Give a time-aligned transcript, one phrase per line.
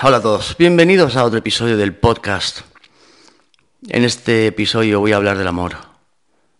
[0.00, 2.60] Hola a todos, bienvenidos a otro episodio del podcast.
[3.88, 5.76] En este episodio voy a hablar del amor,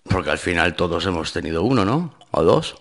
[0.02, 2.16] porque al final todos hemos tenido uno, ¿no?
[2.32, 2.74] O dos.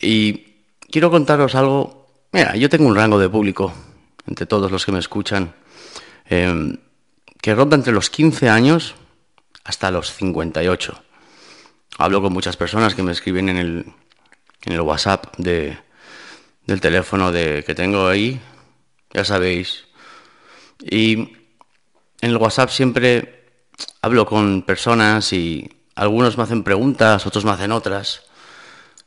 [0.00, 0.54] Y
[0.88, 2.06] quiero contaros algo.
[2.30, 3.74] Mira, yo tengo un rango de público,
[4.24, 5.52] entre todos los que me escuchan,
[6.26, 6.76] em,
[7.40, 8.94] que ronda entre los 15 años
[9.64, 11.02] hasta los 58.
[11.98, 13.86] Hablo con muchas personas que me escriben en el,
[14.62, 15.76] en el WhatsApp de,
[16.66, 18.40] del teléfono de, que tengo ahí,
[19.14, 19.84] ya sabéis.
[20.80, 21.14] Y
[22.20, 23.44] en el WhatsApp siempre
[24.02, 28.22] hablo con personas y algunos me hacen preguntas, otros me hacen otras.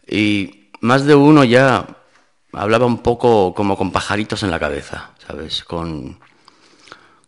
[0.08, 1.86] Y más de uno ya
[2.54, 5.64] hablaba un poco como con pajaritos en la cabeza, ¿sabes?
[5.64, 6.20] Con,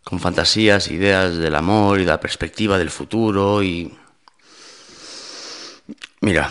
[0.02, 3.94] con fantasías, ideas del amor y la perspectiva del futuro y...
[6.22, 6.50] Mira,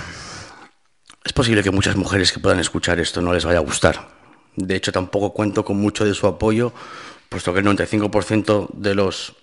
[1.24, 4.19] es posible que muchas mujeres que puedan escuchar esto no les vaya a gustar.
[4.60, 6.74] De hecho, tampoco cuento con mucho de su apoyo,
[7.30, 9.34] puesto que el 95% de los,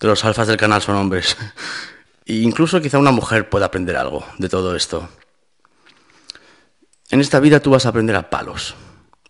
[0.00, 1.36] de los alfas del canal son hombres.
[2.28, 5.08] E incluso quizá una mujer pueda aprender algo de todo esto.
[7.10, 8.74] En esta vida tú vas a aprender a palos,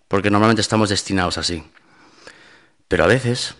[0.08, 1.62] porque normalmente estamos destinados así.
[2.88, 3.54] Pero a veces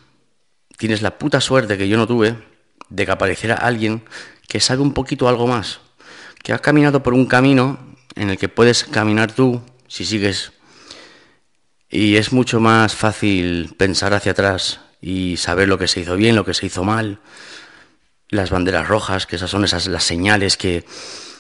[0.78, 2.42] tienes la puta suerte que yo no tuve
[2.88, 4.04] de que apareciera alguien
[4.48, 5.80] que sabe un poquito algo más,
[6.42, 7.78] que ha caminado por un camino
[8.14, 10.52] en el que puedes caminar tú si sigues.
[11.88, 16.36] Y es mucho más fácil pensar hacia atrás y saber lo que se hizo bien,
[16.36, 17.20] lo que se hizo mal,
[18.28, 20.84] las banderas rojas, que esas son esas las señales que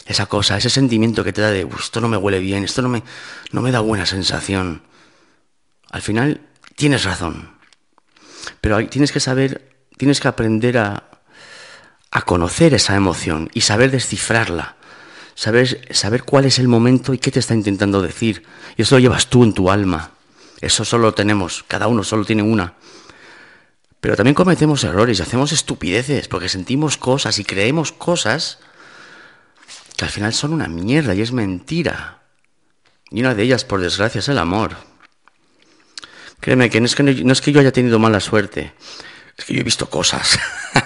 [0.06, 2.88] esa cosa, ese sentimiento que te da de esto no me huele bien, esto no
[2.88, 3.02] me,
[3.50, 4.82] no me da buena sensación.
[5.90, 6.40] Al final
[6.76, 7.56] tienes razón.
[8.60, 11.10] Pero tienes que saber, tienes que aprender a,
[12.12, 14.76] a conocer esa emoción y saber descifrarla.
[15.34, 18.44] Saber, saber cuál es el momento y qué te está intentando decir.
[18.76, 20.12] Y eso lo llevas tú en tu alma.
[20.60, 22.74] Eso solo tenemos, cada uno solo tiene una.
[24.00, 28.58] Pero también cometemos errores y hacemos estupideces porque sentimos cosas y creemos cosas
[29.96, 32.22] que al final son una mierda y es mentira.
[33.10, 34.76] Y una de ellas, por desgracia, es el amor.
[36.40, 38.74] Créeme que no es que, no es que yo haya tenido mala suerte,
[39.36, 40.38] es que yo he visto cosas.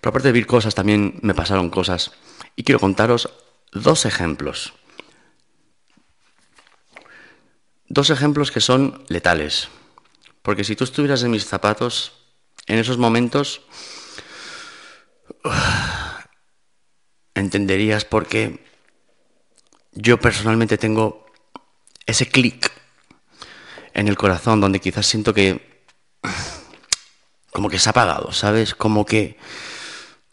[0.00, 2.12] Pero aparte de ver cosas, también me pasaron cosas.
[2.56, 3.30] Y quiero contaros
[3.72, 4.74] dos ejemplos.
[7.92, 9.68] Dos ejemplos que son letales.
[10.40, 12.12] Porque si tú estuvieras en mis zapatos,
[12.66, 13.60] en esos momentos,
[17.34, 18.64] entenderías por qué
[19.92, 21.26] yo personalmente tengo
[22.06, 22.72] ese clic
[23.92, 25.84] en el corazón donde quizás siento que
[27.50, 28.74] como que se ha apagado, ¿sabes?
[28.74, 29.36] Como que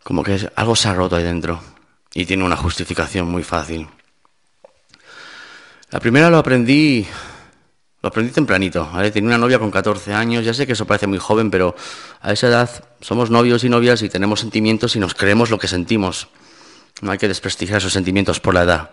[0.01, 1.61] como que algo se ha roto ahí dentro
[2.13, 3.85] y tiene una justificación muy fácil.
[5.89, 7.05] La primera lo aprendí,
[8.01, 9.11] lo aprendí tempranito, ¿vale?
[9.11, 11.75] Tenía una novia con 14 años, ya sé que eso parece muy joven, pero
[12.21, 15.67] a esa edad somos novios y novias y tenemos sentimientos y nos creemos lo que
[15.67, 16.29] sentimos.
[17.01, 18.91] No hay que desprestigiar esos sentimientos por la edad.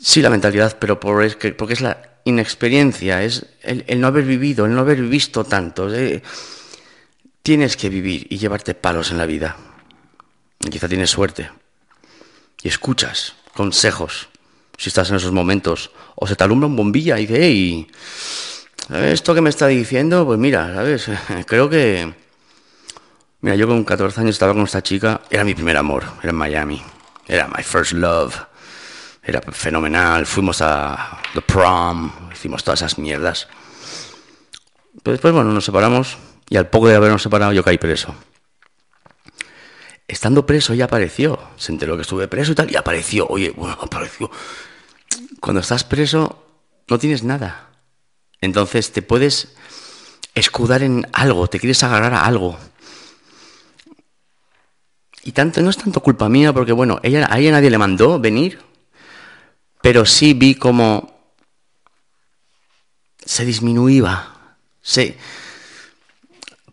[0.00, 4.64] Sí, la mentalidad, pero por, que, porque es la inexperiencia, es el, no haber vivido,
[4.64, 5.88] el no haber visto tanto.
[7.42, 9.56] Tienes que vivir y llevarte palos en la vida.
[10.58, 11.50] Quizá tienes suerte
[12.62, 14.28] y escuchas consejos
[14.76, 15.90] si estás en esos momentos.
[16.14, 17.86] O se te alumbra un bombilla y dice, hey,
[18.90, 21.10] esto que me está diciendo, pues mira, ¿sabes?
[21.46, 22.14] Creo que...
[23.40, 26.36] Mira, yo con 14 años estaba con esta chica, era mi primer amor, era en
[26.36, 26.82] Miami,
[27.28, 28.34] era my first love,
[29.22, 33.46] era fenomenal, fuimos a The Prom, hicimos todas esas mierdas.
[35.02, 36.16] Pero después, bueno, nos separamos
[36.48, 38.14] y al poco de habernos separado yo caí preso
[40.08, 41.38] estando preso ya apareció.
[41.56, 43.26] Se enteró que estuve preso y tal, y apareció.
[43.28, 44.30] Oye, bueno, apareció.
[45.40, 46.44] Cuando estás preso
[46.88, 47.70] no tienes nada.
[48.40, 49.54] Entonces te puedes
[50.34, 52.58] escudar en algo, te quieres agarrar a algo.
[55.22, 58.20] Y tanto, no es tanto culpa mía, porque bueno, ella, a ella nadie le mandó
[58.20, 58.60] venir,
[59.80, 61.14] pero sí vi como
[63.24, 64.30] se disminuía.
[64.82, 65.16] Se,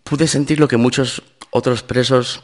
[0.04, 2.44] pude sentir lo que muchos otros presos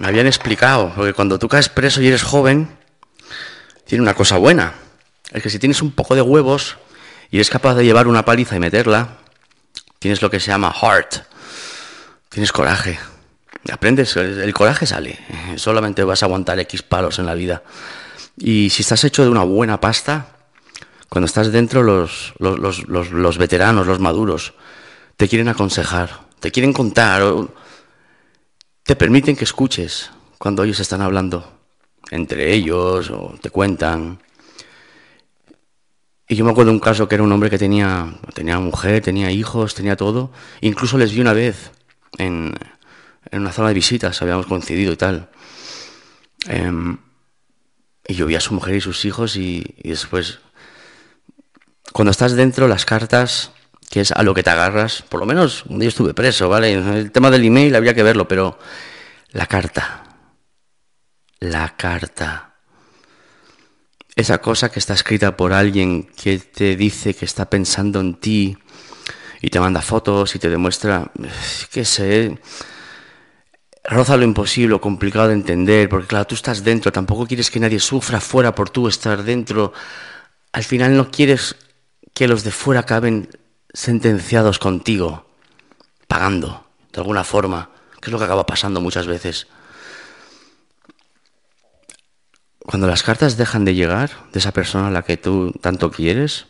[0.00, 2.70] me habían explicado, porque cuando tú caes preso y eres joven,
[3.84, 4.72] tiene una cosa buena.
[5.30, 6.78] Es que si tienes un poco de huevos
[7.30, 9.18] y eres capaz de llevar una paliza y meterla,
[9.98, 11.16] tienes lo que se llama heart.
[12.30, 12.98] Tienes coraje.
[13.70, 15.18] Aprendes, el coraje sale.
[15.56, 17.62] Solamente vas a aguantar X palos en la vida.
[18.38, 20.28] Y si estás hecho de una buena pasta,
[21.10, 24.54] cuando estás dentro, los, los, los, los veteranos, los maduros,
[25.18, 27.22] te quieren aconsejar, te quieren contar
[28.90, 31.48] te permiten que escuches cuando ellos están hablando
[32.10, 34.18] entre ellos o te cuentan.
[36.26, 39.00] Y yo me acuerdo de un caso que era un hombre que tenía, tenía mujer,
[39.00, 40.32] tenía hijos, tenía todo.
[40.60, 41.70] Incluso les vi una vez
[42.18, 42.52] en,
[43.30, 45.30] en una zona de visitas, habíamos coincidido y tal.
[46.48, 46.98] Em,
[48.08, 50.40] y yo vi a su mujer y sus hijos y, y, después,
[51.92, 53.52] cuando estás dentro, las cartas,
[53.90, 56.72] que es a lo que te agarras, por lo menos un día estuve preso, ¿vale?
[56.72, 58.56] El tema del email habría que verlo, pero
[59.32, 60.04] la carta,
[61.40, 62.54] la carta,
[64.14, 68.56] esa cosa que está escrita por alguien que te dice que está pensando en ti
[69.40, 71.10] y te manda fotos y te demuestra,
[71.72, 72.38] qué sé,
[73.82, 77.80] roza lo imposible, complicado de entender, porque claro, tú estás dentro, tampoco quieres que nadie
[77.80, 79.72] sufra fuera por tú estar dentro.
[80.52, 81.56] Al final no quieres
[82.14, 83.28] que los de fuera acaben
[83.72, 85.26] sentenciados contigo,
[86.08, 87.70] pagando, de alguna forma,
[88.00, 89.46] que es lo que acaba pasando muchas veces.
[92.60, 96.46] Cuando las cartas dejan de llegar de esa persona a la que tú tanto quieres,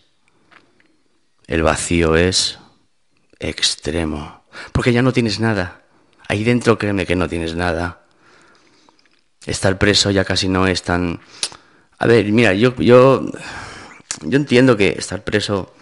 [1.46, 2.58] el vacío es
[3.38, 5.82] extremo, porque ya no tienes nada.
[6.28, 8.04] Ahí dentro créeme que no tienes nada.
[9.46, 11.20] Estar preso ya casi no es tan...
[11.98, 13.24] A ver, mira, yo, yo,
[14.22, 15.74] yo entiendo que estar preso...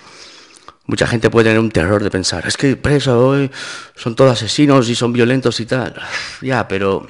[0.88, 3.50] Mucha gente puede tener un terror de pensar, es que preso hoy
[3.94, 5.94] son todos asesinos y son violentos y tal.
[6.40, 7.06] Ya, pero...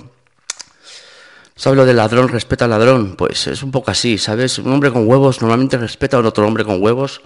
[1.55, 3.15] ¿Sabes lo del ladrón respeta al ladrón?
[3.17, 4.59] Pues es un poco así, ¿sabes?
[4.59, 7.21] Un hombre con huevos normalmente respeta a otro hombre con huevos,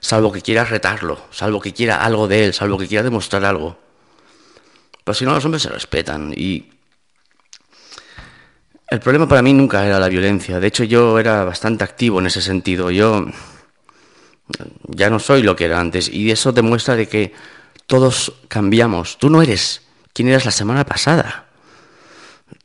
[0.00, 3.78] salvo que quiera retarlo, salvo que quiera algo de él, salvo que quiera demostrar algo.
[5.04, 6.32] Pero si no, los hombres se respetan.
[6.34, 6.70] Y
[8.88, 10.58] el problema para mí nunca era la violencia.
[10.58, 12.90] De hecho, yo era bastante activo en ese sentido.
[12.90, 13.26] Yo
[14.86, 16.08] ya no soy lo que era antes.
[16.08, 17.32] Y eso demuestra de que
[17.86, 19.18] todos cambiamos.
[19.18, 21.46] Tú no eres quien eras la semana pasada.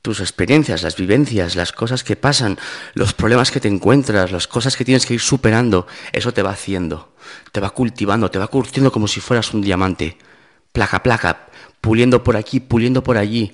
[0.01, 2.57] Tus experiencias, las vivencias, las cosas que pasan,
[2.93, 6.51] los problemas que te encuentras, las cosas que tienes que ir superando, eso te va
[6.51, 7.13] haciendo,
[7.51, 10.17] te va cultivando, te va curtiendo como si fueras un diamante.
[10.73, 11.47] Placa, placa,
[11.79, 13.53] puliendo por aquí, puliendo por allí,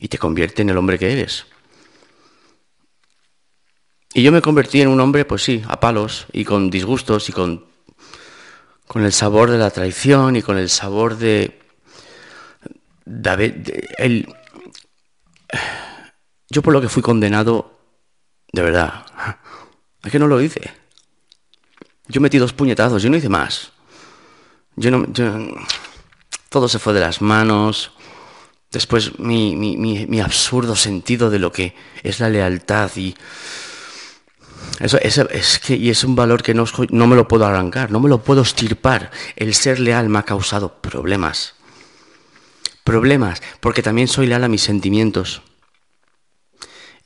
[0.00, 1.46] y te convierte en el hombre que eres.
[4.14, 7.32] Y yo me convertí en un hombre, pues sí, a palos, y con disgustos, y
[7.32, 7.64] con,
[8.86, 11.60] con el sabor de la traición, y con el sabor de...
[13.04, 14.32] de, el,
[16.48, 17.76] yo por lo que fui condenado,
[18.52, 19.04] de verdad,
[20.04, 20.72] es que no lo hice.
[22.06, 23.72] Yo metí dos puñetazos, yo no hice más.
[24.76, 25.12] Yo no...
[25.12, 25.24] Yo,
[26.54, 27.90] todo se fue de las manos.
[28.70, 31.74] Después mi, mi, mi, absurdo sentido de lo que
[32.04, 33.16] es la lealtad y
[34.80, 34.98] eso,
[35.30, 38.08] es que y es un valor que no, no me lo puedo arrancar, no me
[38.08, 39.10] lo puedo estirpar.
[39.36, 41.54] El ser leal me ha causado problemas.
[42.82, 45.42] Problemas, porque también soy leal a mis sentimientos.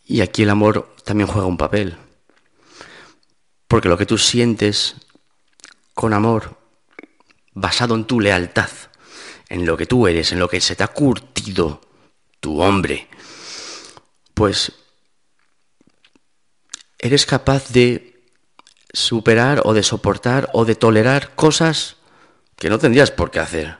[0.04, 1.96] Y aquí el amor también juega un papel.
[3.68, 4.96] Porque lo que tú sientes
[5.94, 6.56] con amor,
[7.52, 8.70] basado en tu lealtad,
[9.48, 11.82] en lo que tú eres, en lo que se te ha curtido
[12.40, 13.08] tu hombre,
[14.32, 14.72] pues
[16.98, 18.20] eres capaz de
[18.92, 21.96] superar o de soportar o de tolerar cosas
[22.56, 23.78] que no tendrías por qué hacer.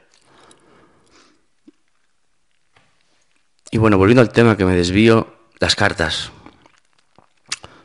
[3.70, 5.26] Y bueno, volviendo al tema que me desvío,
[5.58, 6.30] las cartas.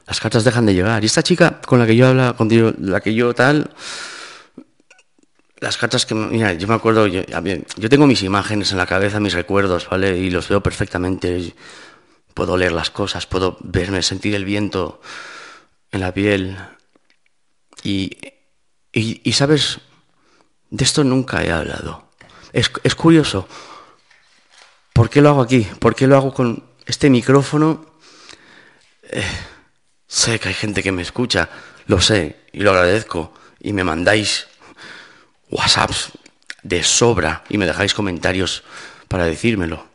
[0.07, 1.03] Las cartas dejan de llegar.
[1.03, 2.49] Y esta chica con la que yo habla, con
[2.79, 3.71] la que yo tal,
[5.59, 7.21] las cartas que, mira, yo me acuerdo, yo,
[7.77, 10.17] yo, tengo mis imágenes en la cabeza, mis recuerdos, ¿vale?
[10.17, 11.53] Y los veo perfectamente.
[12.33, 15.01] Puedo leer las cosas, puedo verme, sentir el viento
[15.91, 16.57] en la piel.
[17.83, 18.17] Y,
[18.91, 19.79] y, sabes,
[20.69, 22.09] de esto nunca he hablado.
[22.51, 23.47] Es, es, curioso.
[24.93, 25.67] ¿Por qué lo hago aquí?
[25.79, 27.85] ¿Por qué lo hago con este micrófono?
[29.03, 29.23] Eh,
[30.07, 31.49] sé que hay gente que me escucha,
[31.87, 33.33] lo sé y lo agradezco.
[33.59, 34.47] Y me mandáis
[35.49, 36.11] WhatsApps
[36.63, 38.63] de sobra y me dejáis comentarios
[39.07, 39.92] para decírmelo.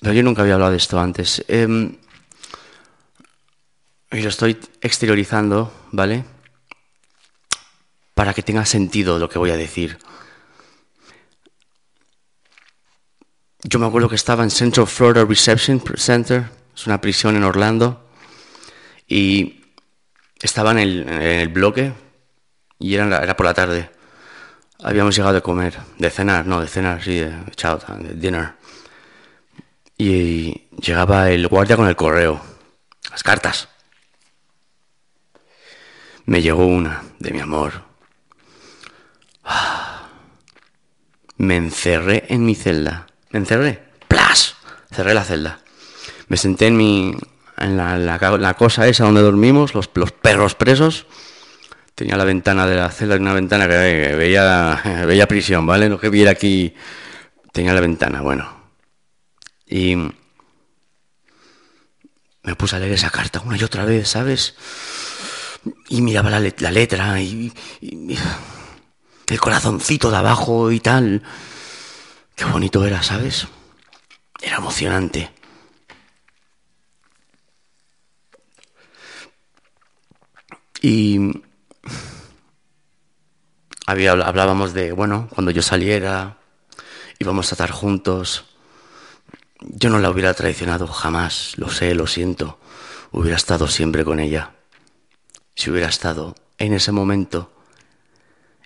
[0.00, 1.44] Pero yo nunca había hablado de esto antes.
[1.48, 1.96] Em,
[4.10, 6.24] y lo estoy exteriorizando, ¿vale?
[8.14, 9.98] Para que tenga sentido lo que voy a decir.
[13.62, 18.08] Yo me acuerdo que estaba en Central Florida Reception Center, es una prisión en Orlando,
[19.06, 19.60] y
[20.40, 21.92] estaba en el, bloque
[22.78, 23.90] y era, era, por la tarde.
[24.82, 28.59] Habíamos llegado de comer, de cenar, no, de cenar, sí, de chao, de dinner.
[30.00, 32.40] Y llegaba el guardia con el correo,
[33.10, 33.68] las cartas.
[36.24, 37.82] Me llegó una de mi amor.
[41.36, 43.08] Me encerré en mi celda.
[43.28, 43.82] Me encerré.
[44.08, 44.56] ¡Plas!
[44.90, 45.60] Cerré la celda.
[46.28, 47.14] Me senté en mi,
[47.58, 51.04] en la, cosa esa donde dormimos, los, perros presos.
[51.94, 55.90] Tenía la ventana de la celda, una ventana que veía, veía prisión, ¿vale?
[55.90, 56.74] No que viera aquí.
[57.52, 58.59] Tenía la ventana, bueno.
[59.70, 59.94] Y
[62.42, 64.56] me puse a leer esa carta una y otra vez, ¿sabes?
[65.88, 71.22] Y miraba la, letra y, el corazoncito de abajo y tal.
[72.34, 73.46] Qué bonito era, ¿sabes?
[74.42, 75.30] Era emocionante.
[80.82, 81.42] Y
[83.86, 86.38] había, hablábamos de, bueno, cuando yo saliera,
[87.20, 88.49] íbamos a estar juntos.
[89.60, 92.58] Yo no la hubiera traicionado jamás, lo sé, lo siento.
[93.12, 94.52] Hubiera estado siempre con ella.
[95.54, 97.52] Si hubiera estado en ese momento,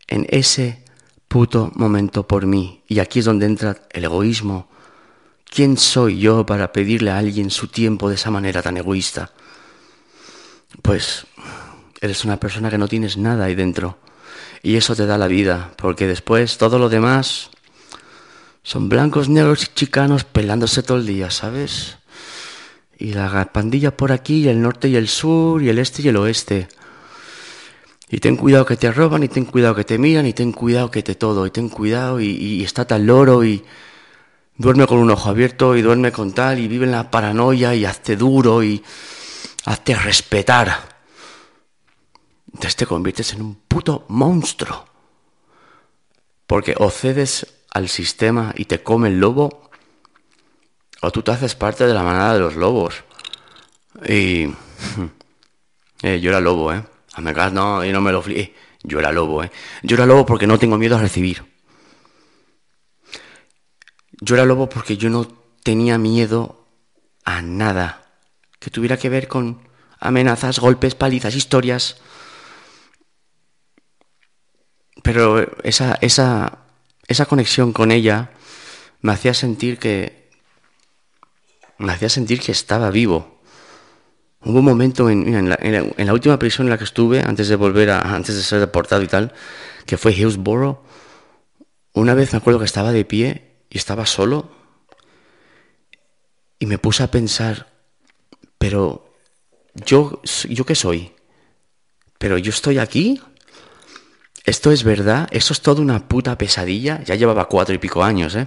[0.06, 0.84] en ese
[1.28, 2.84] puto momento por mí.
[2.86, 4.68] Y aquí es donde entra el egoísmo.
[5.44, 9.32] ¿Quién soy yo para pedirle a alguien su tiempo de esa manera tan egoísta?
[10.82, 11.26] Pues
[12.00, 13.98] eres una persona que no tienes nada ahí dentro.
[14.62, 17.50] Y eso te da la vida, porque después todo lo demás
[18.64, 21.98] son blancos, negros y chicanos pelándose todo el día, ¿sabes?
[22.98, 26.08] Y la pandilla por aquí, y el norte y el sur, y el este y
[26.08, 26.68] el oeste.
[28.08, 30.90] Y ten cuidado que te roban, y ten cuidado que te miran, y ten cuidado
[30.90, 33.62] que te todo, y ten cuidado, y, y está tal loro, y
[34.56, 37.84] duerme con un ojo abierto, y duerme con tal, y vive en la paranoia, y
[37.84, 38.82] hazte duro, y
[39.66, 40.94] hazte respetar.
[42.46, 44.86] Entonces te conviertes en un puto monstruo.
[46.46, 49.68] Porque o cedes al sistema y te come el lobo,
[51.02, 53.04] o tú te haces parte de la manada de los lobos.
[54.08, 54.48] Y
[56.02, 56.82] eh, yo era lobo, ¿eh?
[57.12, 58.40] A no, y no me lo fli.
[58.40, 59.50] Eh, yo era lobo, ¿eh?
[59.82, 61.44] Yo era lobo porque no tengo miedo a recibir.
[64.20, 65.26] Yo era lobo porque yo no
[65.62, 66.66] tenía miedo
[67.24, 68.04] a nada
[68.58, 69.60] que tuviera que ver con
[70.00, 72.00] amenazas, golpes, palizas, historias.
[75.02, 76.63] Pero esa, esa,
[77.06, 78.30] esa conexión con ella
[79.00, 80.24] me hacía sentir que
[81.78, 83.40] me hacía sentir que estaba vivo.
[84.44, 88.14] Hubo un momento en, la, última prisión en la que estuve, antes de volver a,
[88.14, 89.32] antes de ser deportado y tal,
[89.86, 90.80] que fue Hillsborough.
[91.94, 94.50] Una vez me acuerdo que estaba de pie y estaba solo
[96.58, 97.72] y me puse a pensar,
[98.58, 99.14] pero
[99.74, 101.12] yo, yo qué soy,
[102.18, 103.20] pero yo estoy aquí.
[104.44, 105.26] ¿Esto es verdad?
[105.30, 107.02] ¿Esto es toda una puta pesadilla?
[107.02, 108.46] Ya llevaba cuatro y pico años, ¿eh?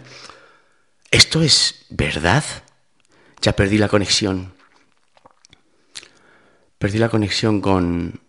[1.10, 2.44] ¿Esto es verdad?
[3.42, 4.54] Ya perdí la conexión.
[6.78, 8.22] Perdí la conexión con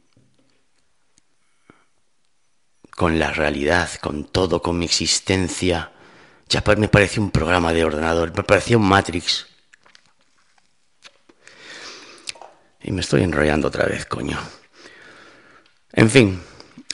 [2.96, 5.92] con la realidad, con todo, con mi existencia.
[6.48, 9.46] Ya me parecía un programa de ordenador, me parecía un Matrix.
[12.82, 14.38] Y me estoy enrollando otra vez, coño.
[15.92, 16.42] En fin,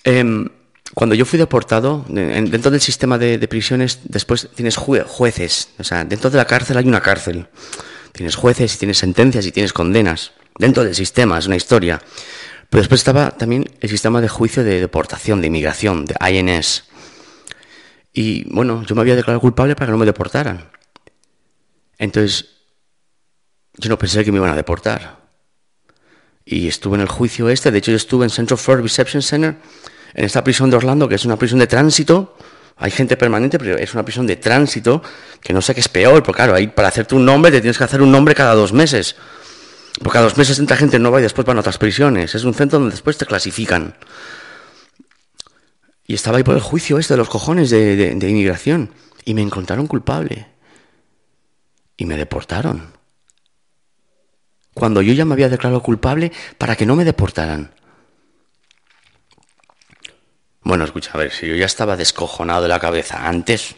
[0.05, 0.51] eh,
[0.95, 5.71] cuando yo fui deportado, dentro del sistema de, prisiones, después tienes jueces.
[5.79, 7.49] O sea, dentro de la cárcel hay una cárcel.
[8.13, 10.33] Tienes jueces y tienes sentencias y tienes condenas.
[10.57, 12.01] Dentro del sistema, es una historia.
[12.71, 16.85] Pero después estaba también el sistema de juicio de deportación, de inmigración, de INS.
[18.13, 20.71] Y bueno, yo me había declarado culpable para que no me deportaran.
[21.99, 22.51] Entonces,
[23.77, 25.25] yo no pensé que me iban a deportar.
[26.45, 29.57] Y estuve en el juicio este, de hecho yo estuve en Central Florida Reception Center
[30.15, 32.37] en esta prisión de Orlando, que es una prisión de tránsito,
[32.77, 35.03] hay gente permanente, pero es una prisión de tránsito,
[35.41, 37.85] que no sé qué es peor, porque claro, para hacerte un nombre te tienes que
[37.85, 39.17] hacer un nombre cada dos meses.
[39.99, 42.35] Porque cada dos meses entra gente nueva y después van a otras prisiones.
[42.35, 43.95] Es un centro donde después te clasifican.
[46.07, 48.91] Y estaba ahí por el juicio este de los cojones de inmigración.
[49.25, 50.49] Y me encontraron culpable.
[51.97, 52.93] Y me deportaron.
[54.75, 57.71] Cuando yo ya me había declarado culpable para que no me deportaran.
[60.65, 63.77] Bueno, escucha, a ver, si yo ya estaba descojonado de la cabeza antes,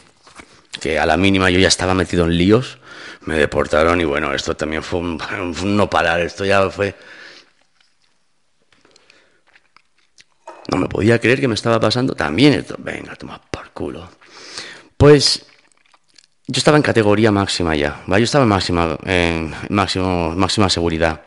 [0.81, 2.79] que a la mínima yo ya estaba metido en líos,
[3.23, 5.19] me deportaron y bueno, esto también fue un,
[5.77, 6.95] no parar, esto ya fue...
[10.71, 12.75] No me podía creer que me estaba pasando también esto.
[12.79, 14.09] Venga, toma por culo.
[14.97, 15.47] Pues
[16.49, 18.03] yo estaba en categoría máxima ya.
[18.09, 21.23] Yo estaba en máxima, en máximo, máxima seguridad.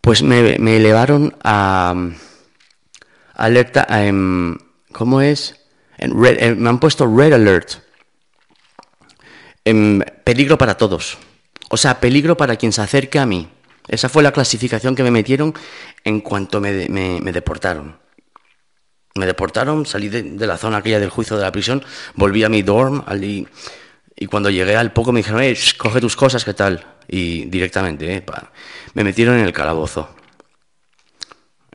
[0.00, 1.94] Pues me elevaron a
[3.36, 4.56] alerta, em,
[4.92, 5.54] ¿cómo es?
[5.98, 7.74] Me han puesto red alert.
[9.64, 11.18] En em, peligro para todos.
[11.68, 13.48] O sea, peligro para quien se acerque a mí.
[13.88, 15.54] Esa fue la clasificación que me metieron
[16.04, 17.98] en cuanto me, deportaron.
[19.14, 22.62] Me deportaron, salí de, la zona aquella del juicio de la prisión, volví a mi
[22.62, 23.46] dorm, allí,
[24.16, 26.84] Y cuando llegué al poco me dijeron, eh, coge tus cosas, ¿qué tal?
[27.08, 28.24] Y directamente, eh,
[28.94, 30.15] me metieron en el calabozo.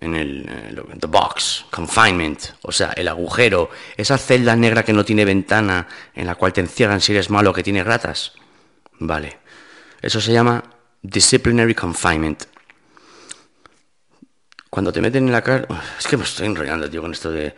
[0.02, 5.06] En el eh, the box, confinement, o sea, el agujero, esa celda negra que no
[5.06, 8.34] tiene ventana, en la cual te encierran si eres malo, que tiene ratas.
[9.00, 9.40] Vale.
[10.02, 10.64] Eso se llama
[11.02, 12.44] disciplinary confinement.
[14.70, 15.68] Cuando te meten en la cara...
[16.00, 17.56] Es que me estoy enrollando, tío, con esto de...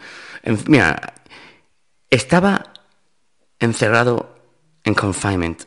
[0.68, 1.14] Mira,
[2.10, 2.74] estaba
[3.60, 4.36] encerrado
[4.84, 5.64] en confinement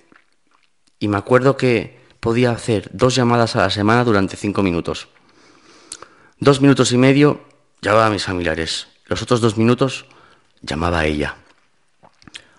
[0.99, 5.09] y me acuerdo que podía hacer dos llamadas a la semana durante cinco minutos.
[6.39, 7.45] Dos minutos y medio
[7.81, 8.89] llamaba a mis familiares.
[9.07, 10.07] Los otros dos minutos
[10.61, 11.37] llamaba a ella.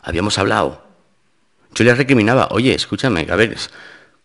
[0.01, 0.83] Habíamos hablado.
[1.75, 3.55] Yo le recriminaba, oye, escúchame, a ver,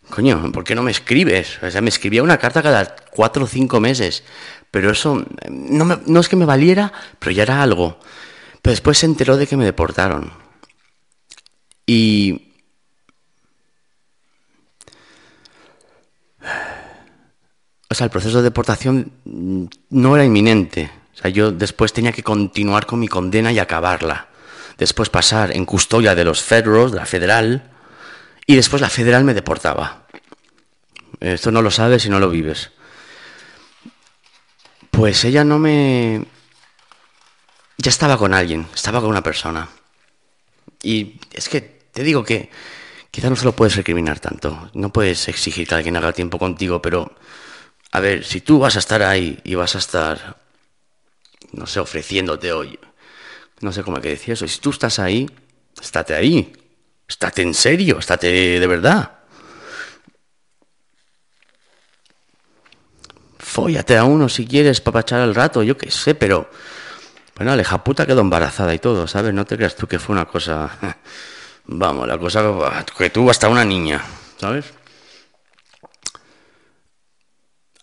[0.08, 1.62] coño, ¿por qué no me escribes?
[1.62, 4.24] O sea, me escribía una carta cada cuatro o cinco meses.
[4.70, 7.98] Pero eso no, no es que me valiera, pero ya era algo.
[8.62, 10.32] Pero después se enteró de que me deportaron.
[11.86, 12.51] Y...
[17.92, 19.12] O sea, el proceso de deportación
[19.90, 20.90] no era inminente.
[21.14, 24.28] O sea, yo después tenía que continuar con mi condena y acabarla.
[24.78, 27.70] Después pasar en custodia de los federos, de la federal,
[28.46, 30.06] y después la federal me deportaba.
[31.20, 32.70] Esto no lo sabes y no lo vives.
[34.90, 36.24] Pues ella no me...
[37.76, 39.68] Ya estaba con alguien, estaba con una persona.
[40.82, 42.48] Y es que te digo que
[43.10, 44.70] quizá no se lo puedes recriminar tanto.
[44.72, 47.14] No puedes exigir que alguien haga tiempo contigo, pero...
[47.92, 50.36] A ver, si tú vas a estar ahí y vas a estar,
[51.52, 52.78] no sé, ofreciéndote hoy,
[53.60, 55.30] no sé cómo hay que decir eso, si tú estás ahí,
[55.80, 56.52] estate ahí,
[57.06, 59.18] estate en serio, estate de verdad.
[63.38, 66.48] Fóllate a uno si quieres para echar el rato, yo qué sé, pero...
[67.36, 69.34] Bueno, aleja puta quedó embarazada y todo, ¿sabes?
[69.34, 70.78] No te creas tú que fue una cosa...
[71.66, 72.42] Vamos, la cosa
[72.96, 74.02] que tuvo hasta una niña,
[74.38, 74.72] ¿sabes?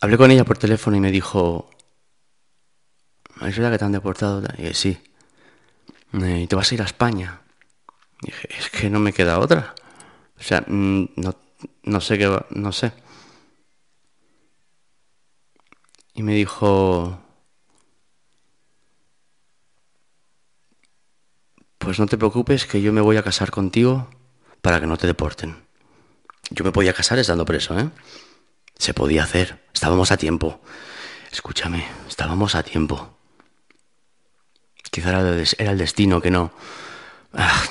[0.02, 1.70] Hablé con ella por teléfono y me dijo...
[3.42, 4.42] ¿Es verdad que te han deportado?
[4.58, 4.98] Y dije, sí.
[6.14, 7.42] ¿Y te vas a ir a España?
[8.22, 9.76] Dije, es que no me queda otra.
[10.38, 11.36] O sea, mm, no,
[11.84, 12.92] no sé qué va, no sé.
[16.20, 17.18] y me dijo,
[21.78, 24.10] pues no te preocupes que yo me voy a casar contigo
[24.62, 25.56] para que no te deporten.
[26.50, 27.90] Yo me podía casar estando preso, ¿eh?
[28.80, 30.60] Se podía hacer, estábamos a tiempo.
[31.32, 33.16] Escúchame, estábamos a tiempo.
[34.90, 36.52] Quizá era el destino que no...
[37.34, 37.64] Ah,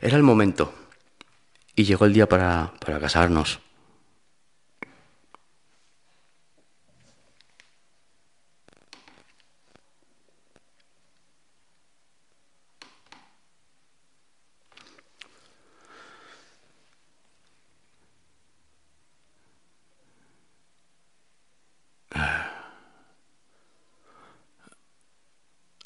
[0.00, 0.72] Era el momento.
[1.74, 3.60] Y llegó el día para, para casarnos.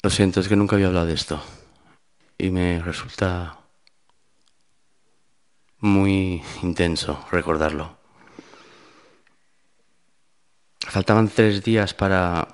[0.11, 1.41] siento, es que nunca había hablado de esto.
[2.37, 3.57] Y me resulta
[5.79, 7.97] muy intenso recordarlo.
[10.79, 12.47] Faltaban tres días para,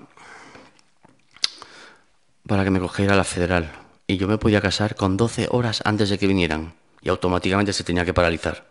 [2.47, 3.71] para que me cogiera la federal
[4.05, 7.83] y yo me podía casar con 12 horas antes de que vinieran y automáticamente se
[7.83, 8.67] tenía que paralizar.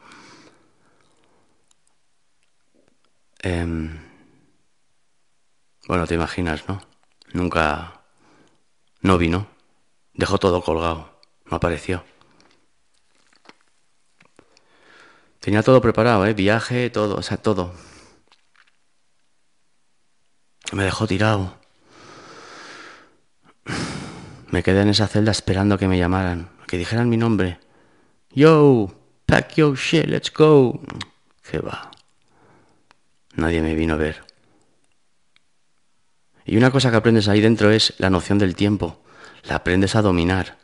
[3.43, 3.99] Em,
[5.87, 6.81] bueno, te imaginas, ¿no?
[7.33, 7.96] Nunca...
[9.07, 9.47] No vino.
[10.15, 11.21] Dejó todo colgado.
[11.45, 12.03] No apareció.
[15.39, 16.35] Tenía todo preparado, ¿eh?
[16.35, 17.73] Viaje, todo, o sea, todo.
[20.73, 21.57] Me dejó tirado.
[24.49, 27.61] Me quedé en esa celda esperando que me llamaran, que dijeran mi nombre.
[28.31, 28.93] Yo,
[29.25, 30.81] pack your shit, let's go.
[31.49, 31.93] ¿Qué va?
[33.37, 34.26] Nadie me vino a ver.
[36.47, 39.03] Y una cosa que aprendes ahí dentro es la noción del tiempo.
[39.45, 40.59] La aprendes a dominar.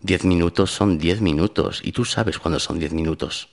[0.00, 3.48] Diez minutos son diez minutos y tú sabes cuándo son diez minutos.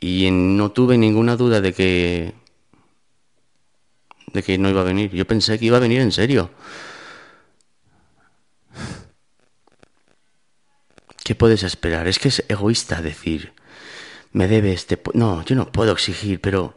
[0.00, 2.34] Y no tuve ninguna duda de que
[4.32, 5.10] de que no iba a venir.
[5.10, 6.50] Yo pensé que iba a venir en serio.
[11.24, 12.08] ¿Qué puedes esperar?
[12.08, 13.52] Es que es egoísta decir,
[14.32, 15.00] me debes, te...
[15.14, 16.74] no, yo no puedo exigir, pero,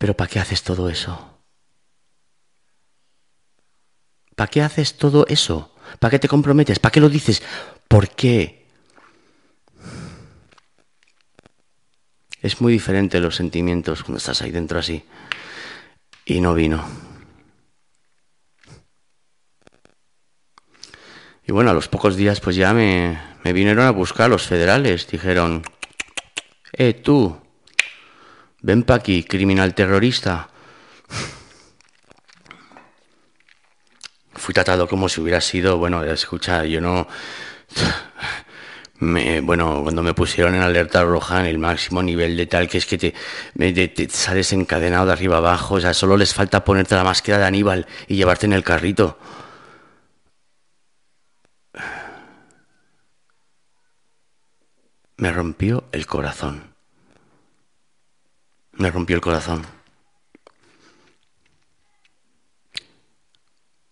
[0.00, 1.42] pero ¿para qué haces todo eso?
[4.34, 5.74] ¿Para qué haces todo eso?
[5.98, 6.78] ¿Para qué te comprometes?
[6.78, 7.42] ¿Para qué lo dices?
[7.86, 8.66] ¿Por qué?
[12.40, 15.04] Es muy diferente los sentimientos cuando estás ahí dentro así.
[16.24, 16.82] Y no vino.
[21.46, 25.06] Y bueno, a los pocos días pues ya me, me vinieron a buscar los federales.
[25.10, 25.62] Dijeron,
[26.72, 27.38] eh, tú,
[28.62, 30.48] ven pa' aquí, criminal terrorista.
[34.34, 37.06] Fui tratado como si hubiera sido, bueno, escucha, yo no...
[39.00, 42.76] Me, bueno, cuando me pusieron en alerta roja en el máximo nivel de tal que
[42.78, 43.14] es que te,
[43.88, 47.44] te, sales encadenado de arriba abajo, o sea, solo les falta ponerte la máscara de
[47.46, 49.18] Aníbal y llevarte en el carrito.
[55.16, 56.69] Me rompió el corazón.
[58.80, 59.66] Me rompió el corazón.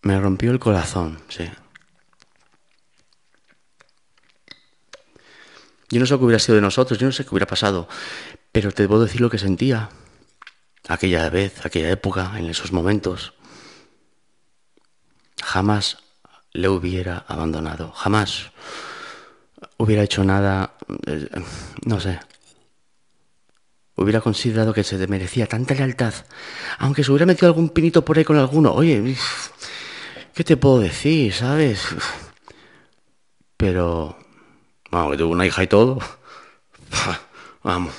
[0.01, 1.47] Me rompió el corazón, sí.
[5.89, 7.87] Yo no sé qué hubiera sido de nosotros, yo no sé qué hubiera pasado,
[8.51, 9.91] pero te debo decir lo que sentía
[10.87, 13.35] aquella vez, aquella época, en esos momentos.
[15.43, 15.99] Jamás
[16.51, 18.49] le hubiera abandonado, jamás
[19.77, 20.73] hubiera hecho nada,
[21.05, 21.29] eh,
[21.85, 22.19] no sé.
[24.01, 26.13] Hubiera considerado que se merecía tanta lealtad,
[26.77, 28.73] aunque se hubiera metido algún pinito por ahí con alguno.
[28.73, 29.15] Oye,
[30.33, 31.81] ¿qué te puedo decir, sabes?
[33.57, 34.15] Pero
[34.91, 35.99] Vamos, que tuvo una hija y todo.
[37.63, 37.93] Vamos.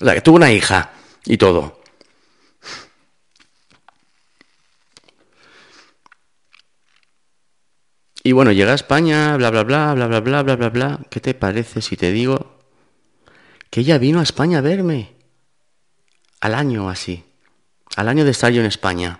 [0.00, 0.92] O sea, que tuvo una hija
[1.26, 1.80] y todo.
[8.22, 11.00] Y bueno, llega a España, bla, bla, bla, bla, bla, bla, bla, bla, bla.
[11.10, 12.58] ¿Qué te parece si te digo
[13.68, 15.13] que ella vino a España a verme?
[16.44, 17.24] Al año así.
[17.96, 19.18] Al año de estar yo en España.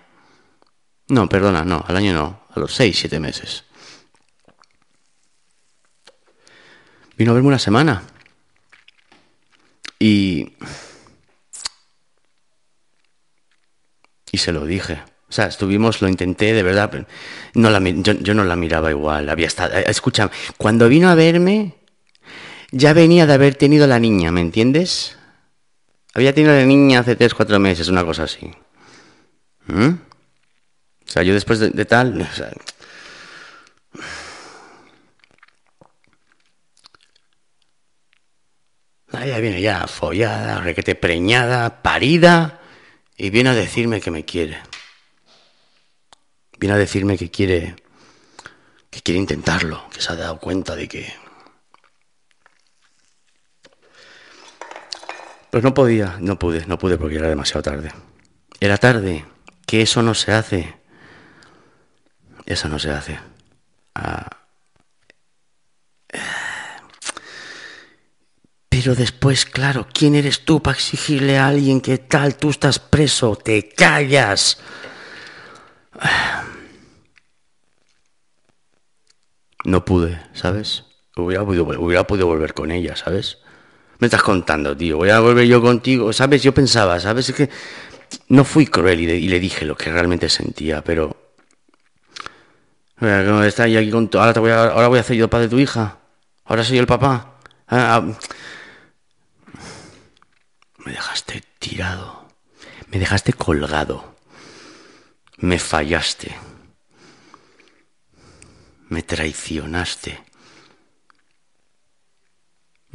[1.07, 2.41] No, perdona, no, al año no.
[2.53, 3.63] A los seis, siete meses.
[7.17, 8.03] Vino a verme una semana.
[9.97, 10.53] Y.
[14.31, 15.01] Y se lo dije.
[15.27, 17.07] O sea, estuvimos, lo intenté, de verdad.
[17.55, 19.29] No la, yo, no la miraba igual.
[19.29, 19.75] Había estado.
[19.75, 21.73] Eh, escucha, cuando vino a verme,
[22.71, 25.17] ya venía de haber tenido la niña, ¿me entiendes?
[26.15, 28.49] Había tenido la niña hace tres, cuatro meses, una cosa así.
[29.67, 29.89] ¿Mm?
[29.89, 29.97] O
[31.05, 32.25] sea, yo después de, tal.
[39.21, 42.61] Ella viene ya follada, requete preñada, parida,
[43.17, 44.59] y viene a decirme que me quiere.
[46.57, 47.75] Viene a decirme que quiere,
[48.89, 51.24] que quiere intentarlo, que se ha dado cuenta de que...
[55.55, 57.93] Pues no podía, no pude, no pude porque era demasiado tarde.
[58.59, 59.23] Era tarde,
[59.65, 60.75] que eso no se hace.
[62.45, 63.17] Eso no se hace.
[63.95, 64.27] Ah,
[68.67, 73.37] Pero después, claro, ¿quién eres tú para exigirle a alguien que tal, tú estás preso,
[73.37, 74.59] te callas?
[79.63, 80.83] No pude, ¿sabes?
[81.15, 83.37] Hubiera podido, hubiera podido volver con ella, ¿sabes?
[83.99, 86.43] Me estás contando, tío, voy a volver yo contigo, ¿sabes?
[86.43, 87.29] Yo pensaba, ¿sabes?
[87.29, 87.49] Es que
[88.29, 91.15] no fui cruel y, le dije lo que realmente sentía, pero...
[93.45, 95.59] Está aquí con ahora, te voy a, ahora voy a yo el padre de tu
[95.59, 95.97] hija.
[96.45, 97.39] Ahora soy el papá.
[97.67, 98.13] Ah, ah,
[100.85, 102.27] me dejaste tirado.
[102.87, 104.15] Me dejaste colgado.
[105.37, 106.33] Me fallaste.
[108.87, 110.24] Me traicionaste.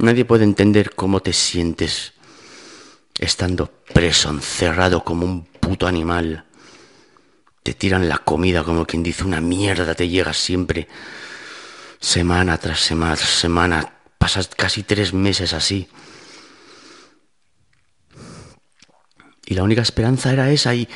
[0.01, 2.13] Nadie puede entender cómo te sientes
[3.19, 6.45] estando preso, encerrado como un puto animal.
[7.61, 10.87] Te tiran la comida como quien dice una mierda, te llega siempre.
[11.99, 13.93] Semana tras semana semana.
[14.17, 15.87] Pasas casi tres meses así.
[19.45, 20.89] Y la única esperanza era esa y,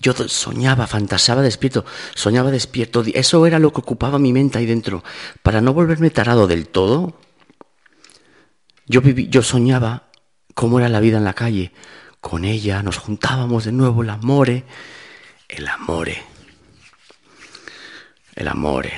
[0.00, 3.02] yo soñaba, fantaseaba despierto, soñaba despierto.
[3.14, 5.02] Eso era lo que ocupaba mi mente ahí dentro.
[5.42, 7.18] Para no volverme tarado del todo,
[8.86, 10.08] yo, viví, yo soñaba
[10.54, 11.72] cómo era la vida en la calle.
[12.20, 14.64] Con ella nos juntábamos de nuevo, el amore,
[15.48, 16.22] el amore,
[18.34, 18.92] el amore.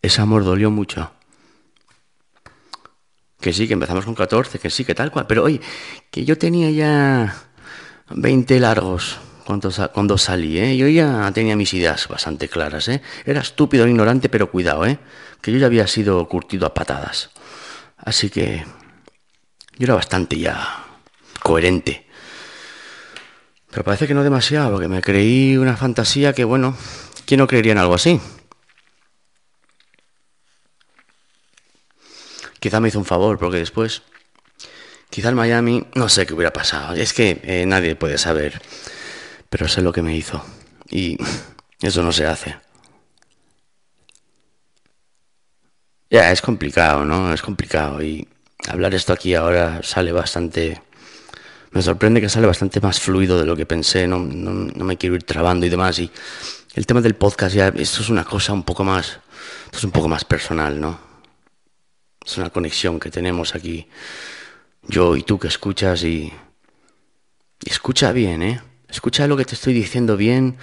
[0.00, 1.10] Ese amor dolió mucho
[3.44, 5.26] que sí, que empezamos con 14, que sí, que tal cual.
[5.26, 5.60] Pero oye,
[6.10, 7.36] que yo tenía ya
[8.08, 10.78] 20 largos cuando, cuando salí, ¿eh?
[10.78, 13.02] Yo ya tenía mis ideas bastante claras, ¿eh?
[13.26, 14.98] Era estúpido, ignorante, pero cuidado, ¿eh?
[15.42, 17.32] Que yo ya había sido curtido a patadas.
[17.98, 18.64] Así que
[19.76, 20.86] yo era bastante ya
[21.42, 22.06] coherente.
[23.70, 26.78] Pero parece que no demasiado, porque me creí una fantasía que, bueno,
[27.26, 28.18] ¿quién no creería en algo así?
[32.64, 34.00] Quizá me hizo un favor, porque después
[35.10, 36.94] Quizá en Miami, no sé qué hubiera pasado.
[36.94, 38.62] Es que eh, nadie puede saber.
[39.50, 40.42] Pero sé lo que me hizo.
[40.88, 41.18] Y
[41.82, 42.56] eso no se hace.
[46.08, 47.34] Ya, es complicado, ¿no?
[47.34, 48.02] Es complicado.
[48.02, 48.26] Y
[48.66, 50.80] hablar esto aquí ahora sale bastante...
[51.72, 54.06] Me sorprende que sale bastante más fluido de lo que pensé.
[54.08, 55.98] No, no, me quiero ir trabando y demás.
[55.98, 56.10] Y
[56.76, 59.20] el tema del podcast ya, esto es una cosa un poco más...
[59.66, 61.13] Esto es un poco más personal, ¿no?
[62.24, 63.88] Es una conexión que tenemos aquí.
[64.82, 66.32] Yo y tú que escuchas y...
[67.64, 68.60] escucha bien, ¿eh?
[68.88, 70.56] Escucha lo que te estoy diciendo bien.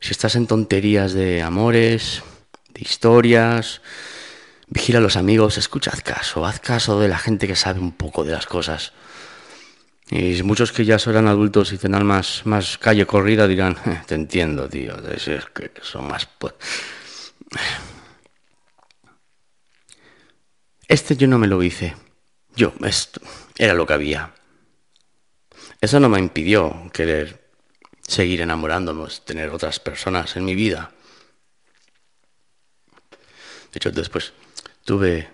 [0.00, 2.22] Si estás en tonterías de amores,
[2.74, 3.82] de historias,
[4.66, 7.92] vigila a los amigos, escucha, haz caso, haz caso de la gente que sabe un
[7.92, 8.92] poco de las cosas.
[10.10, 14.68] Y muchos que ya serán adultos y tendrán más, más calle corrida dirán, te entiendo,
[14.68, 16.28] tío, es que son más...
[20.90, 21.94] Este yo no me lo hice.
[22.56, 23.20] Yo, esto
[23.56, 24.34] era lo que había.
[25.80, 27.48] Eso no me impidió querer
[28.02, 30.90] seguir enamorándonos, tener otras personas en mi vida.
[33.72, 34.32] De hecho, después
[34.84, 35.28] tuve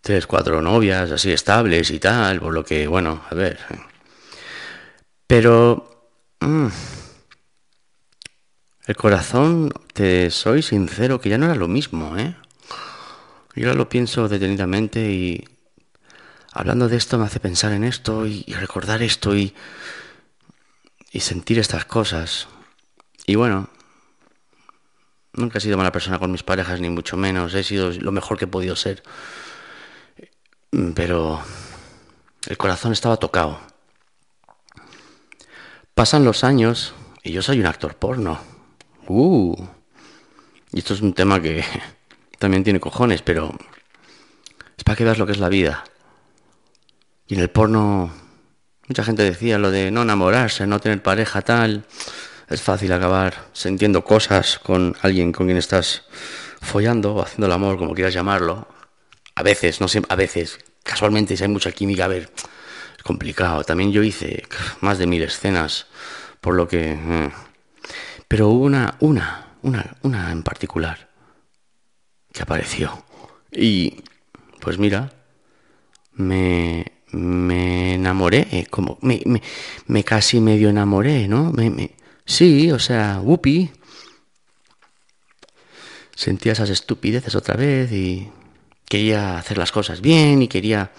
[0.00, 3.58] tres, cuatro novias así estables y tal, por lo que, bueno, a ver.
[5.26, 6.12] Pero...
[6.38, 6.68] Mm,
[8.86, 12.36] el corazón, te soy sincero, que ya no era lo mismo, ¿eh?
[13.54, 15.44] Yo lo pienso detenidamente y
[16.52, 19.54] hablando de esto me hace pensar en esto y recordar esto y
[21.14, 22.48] y sentir estas cosas.
[23.24, 23.68] Y bueno,
[25.32, 27.54] nunca he sido mala persona con mis parejas, ni mucho menos.
[27.54, 29.04] He sido lo mejor que he podido ser.
[30.96, 31.40] Pero
[32.48, 33.60] el corazón estaba tocado.
[35.94, 38.40] Pasan los años y yo soy un actor porno.
[39.06, 39.54] Uh.
[40.72, 41.64] Y esto es un tema que
[42.38, 43.54] también tiene cojones, pero
[44.76, 45.84] es para que veas lo que es la vida.
[47.26, 48.12] Y en el porno
[48.86, 51.86] Mucha gente decía lo de no enamorarse, no tener pareja tal.
[52.50, 56.02] Es fácil acabar sintiendo cosas con alguien con quien estás
[56.60, 58.68] follando o haciendo el amor, como quieras llamarlo.
[59.36, 62.30] A veces, no sé, a veces, casualmente, si hay mucha química, a ver,
[62.96, 63.64] es complicado.
[63.64, 64.44] También yo hice
[64.80, 65.86] más de mil escenas,
[66.42, 66.92] por lo que...
[66.92, 67.30] Eh.
[68.28, 71.08] Pero una, una, una, una en particular
[72.34, 73.04] que apareció.
[73.50, 74.02] Y,
[74.60, 75.12] pues mira,
[76.12, 79.22] me, me enamoré, eh, como me,
[79.86, 81.52] me, casi medio enamoré, ¿no?
[81.52, 81.92] Me,
[82.26, 83.70] sí, o sea, whoopee.
[86.16, 88.30] Sentía esas estupideces otra vez y
[88.88, 90.92] quería hacer las cosas bien y quería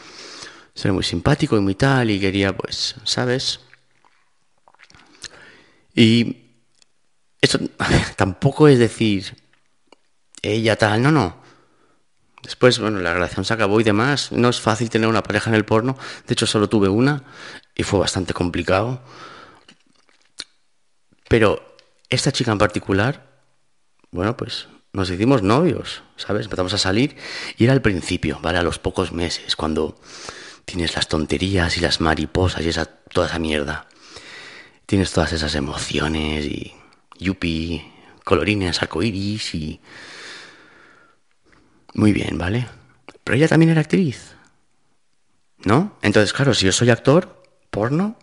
[0.74, 3.60] ser muy simpático y muy tal y quería, pues, ¿sabes?
[5.94, 6.38] Y
[7.42, 7.60] eso
[8.16, 9.36] tampoco es decir,
[10.52, 11.44] ella tal, no, no.
[12.44, 14.32] Después, bueno, la relación se acabó y demás.
[14.32, 15.98] No es fácil tener una pareja en el porno.
[16.28, 17.24] De hecho, solo tuve una
[17.74, 19.02] y fue bastante complicado.
[21.28, 21.78] Pero
[22.10, 23.26] esta chica en particular,
[24.12, 26.46] bueno, pues nos hicimos novios, ¿sabes?
[26.46, 27.18] Empezamos a salir
[27.58, 28.60] y era al principio, ¿vale?
[28.60, 30.00] A los pocos meses, cuando
[30.66, 33.88] tienes las tonterías y las mariposas y esa, toda esa mierda.
[34.86, 36.76] Tienes todas esas emociones y
[37.18, 37.92] yupi,
[38.24, 39.82] colorines, arcoiris y
[41.96, 42.68] muy bien, ¿vale?
[43.24, 44.36] Pero ella también era actriz.
[45.64, 45.98] ¿No?
[46.02, 48.20] Entonces, claro, si yo soy actor, porno,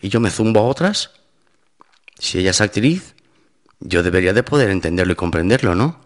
[0.00, 1.12] y yo me zumbo a otras,
[2.18, 3.14] si ella es actriz,
[3.80, 6.00] yo debería de poder entenderlo y comprenderlo, ¿no?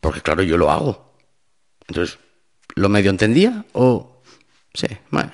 [0.00, 1.16] Porque claro, yo lo hago.
[1.88, 2.18] Entonces,
[2.74, 4.22] ¿lo medio entendía o...?
[4.74, 5.32] Sí, bueno.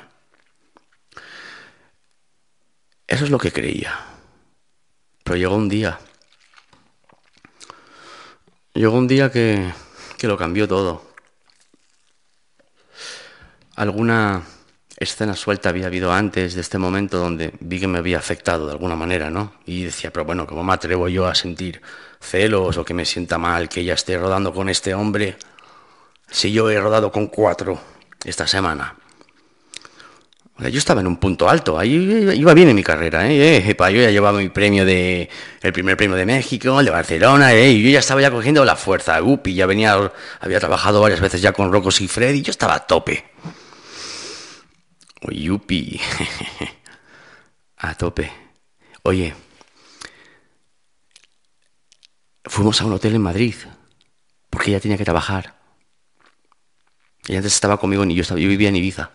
[3.06, 3.98] Eso es lo que creía.
[5.24, 5.98] Pero llegó un día.
[8.74, 9.72] Llegó un día que
[10.20, 11.02] que lo cambió todo.
[13.74, 14.42] Alguna
[14.98, 18.72] escena suelta había habido antes de este momento donde vi que me había afectado de
[18.72, 19.54] alguna manera, ¿no?
[19.64, 21.80] Y decía, pero bueno, ¿cómo me atrevo yo a sentir
[22.20, 25.38] celos o que me sienta mal que ella esté rodando con este hombre
[26.30, 27.80] si yo he rodado con cuatro
[28.22, 28.99] esta semana?
[30.68, 31.94] Yo estaba en un punto alto, ahí
[32.37, 33.57] iba bien en mi carrera, ¿eh?
[33.57, 35.29] eh yo ya llevaba mi premio de,
[35.62, 37.70] el primer premio de México, el de Barcelona, ¿eh?
[37.70, 41.40] y yo ya estaba ya cogiendo la fuerza, upi, ya venía, había trabajado varias veces
[41.40, 43.25] ya con Rocco y Fred y yo estaba a tope.
[45.23, 45.49] Uy,
[47.79, 48.31] a tope.
[49.03, 49.35] Oye,
[52.44, 53.55] fuimos a un hotel en Madrid,
[54.51, 55.55] porque ella tenía que trabajar.
[57.27, 59.11] Y antes estaba conmigo y yo, estaba, yo vivía en Ibiza.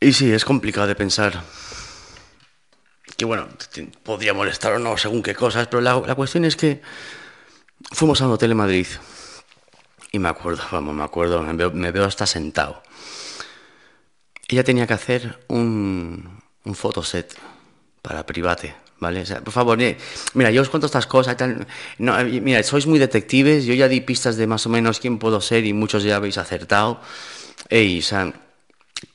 [0.00, 1.42] Y sí, es complicado de pensar.
[3.16, 3.48] Que bueno,
[4.04, 6.80] podría molestar o no según qué cosas, pero la, cuestión es que
[7.90, 8.86] fuimos a un hotel en Madrid.
[10.12, 12.82] Y me acuerdo, vamos, me acuerdo, me veo, hasta sentado.
[14.48, 17.34] ella tenía que hacer un, un fotoset
[18.00, 19.22] para private, ¿vale?
[19.22, 19.98] O sea, por favor, eh,
[20.34, 21.36] mira, yo os cuento estas cosas.
[21.98, 25.18] No, eh, mira, sois muy detectives, yo ya di pistas de más o menos quién
[25.18, 27.00] puedo ser y muchos ya habéis acertado.
[27.68, 28.32] Ey, o sea,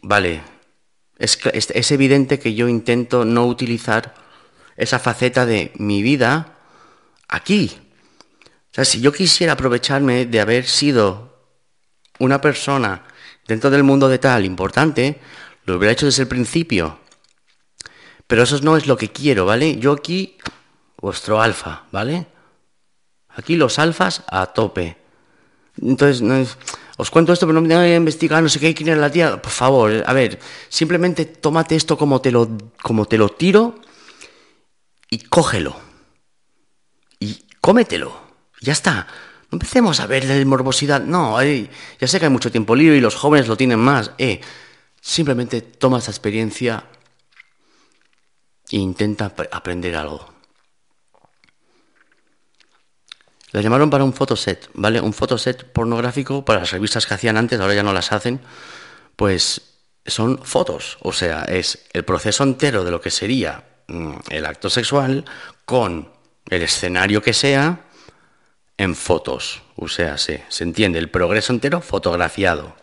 [0.02, 0.42] vale,
[1.18, 4.14] es, es, evidente que yo intento no utilizar
[4.76, 6.58] esa faceta de mi vida
[7.28, 7.72] aquí.
[8.72, 11.34] O sea, si yo quisiera aprovecharme de haber sido
[12.20, 13.04] una persona
[13.48, 15.20] dentro del mundo de tal importante,
[15.66, 17.00] lo hubiera hecho desde el principio.
[18.28, 19.78] Pero eso no es lo que quiero, ¿vale?
[19.78, 20.38] Yo aquí,
[20.98, 22.28] vuestro alfa, ¿vale?
[23.30, 24.98] Aquí los alfas a tope.
[25.82, 26.58] Entonces, no es,
[26.98, 29.12] os cuento esto, pero no me voy a investigar, no sé qué, quién era la
[29.12, 29.42] tía.
[29.42, 32.48] Por favor, a ver, simplemente tómate esto como te lo,
[32.82, 33.80] como te lo tiro
[35.10, 35.76] y cógelo.
[37.20, 38.22] Y cómetelo.
[38.62, 39.08] Ya está.
[39.50, 41.02] No empecemos a ver la morbosidad.
[41.02, 44.12] No, ya sé que hay mucho tiempo libre y los jóvenes lo tienen más.
[44.18, 44.42] Eh,
[45.02, 46.86] simplemente toma esa experiencia
[48.72, 50.33] e intenta aprender algo.
[53.54, 55.00] La llamaron para un fotoset, ¿vale?
[55.00, 58.42] Un fotoset pornográfico para las revistas que hacían antes, ahora ya no las hacen.
[59.16, 59.62] Pues
[60.08, 64.72] son fotos, o sea, es el proceso entero de lo que sería mm, el acto
[64.72, 65.24] sexual
[65.66, 66.10] con
[66.50, 67.86] el escenario que sea
[68.78, 72.76] en fotos, o sea, se, se entiende, el progreso entero fotografiado.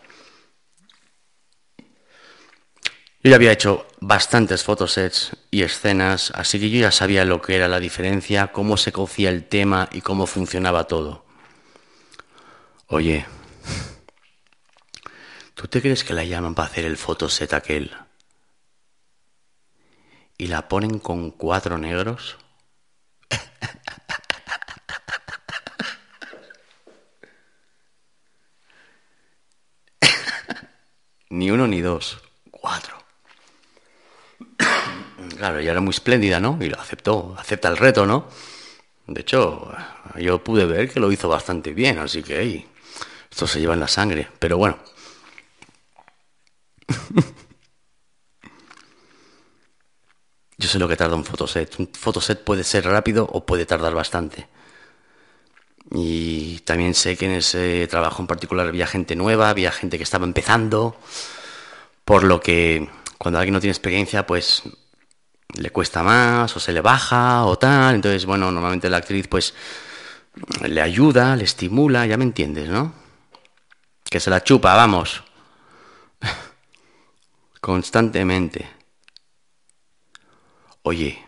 [3.23, 7.55] Yo ya había hecho bastantes fotosets y escenas, así que yo ya sabía lo que
[7.55, 11.23] era la diferencia, cómo se cocía el tema y cómo funcionaba todo.
[12.87, 13.27] Oye,
[15.53, 17.91] ¿tú te crees que la llaman para hacer el fotoset aquel?
[20.39, 22.39] ¿Y la ponen con cuatro negros?
[31.29, 33.01] ni uno ni dos, cuatro.
[35.41, 36.59] Claro, ella era muy espléndida, ¿no?
[36.61, 38.27] Y lo aceptó, acepta el reto, ¿no?
[39.07, 39.73] De hecho,
[40.19, 42.67] yo pude ver que lo hizo bastante bien, así que
[43.31, 44.29] esto se lleva en la sangre.
[44.37, 44.77] Pero bueno.
[50.59, 51.79] yo sé lo que tarda un fotoset.
[51.79, 54.47] Un fotoset puede ser rápido o puede tardar bastante.
[55.89, 60.03] Y también sé que en ese trabajo en particular había gente nueva, había gente que
[60.03, 60.95] estaba empezando,
[62.05, 64.63] por lo que cuando alguien no tiene experiencia, pues
[65.55, 67.95] le cuesta más o se le baja o tal.
[67.95, 69.53] Entonces, bueno, normalmente la actriz pues
[70.61, 72.93] le ayuda, le estimula, ya me entiendes, ¿no?
[74.03, 75.23] Que se la chupa, vamos.
[77.61, 78.69] Constantemente.
[80.83, 81.23] Oye,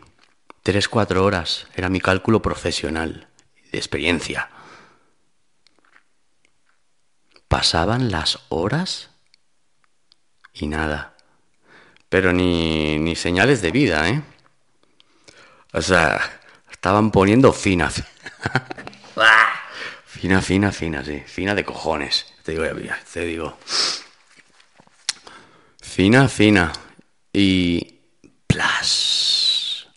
[0.62, 3.28] tres, cuatro horas era mi cálculo profesional,
[3.70, 4.50] de experiencia.
[7.48, 9.10] Pasaban las horas
[10.52, 11.13] y nada
[12.14, 14.22] pero ni, ni señales de vida, ¿eh?
[15.72, 16.20] O sea,
[16.70, 17.90] estaban poniendo fina.
[20.06, 21.24] fina, fina, fina, sí.
[21.26, 22.32] Fina de cojones.
[22.44, 22.66] Te digo,
[23.12, 23.58] te digo.
[25.82, 26.70] Fina, fina.
[27.32, 27.98] Y...
[28.46, 29.88] Plas.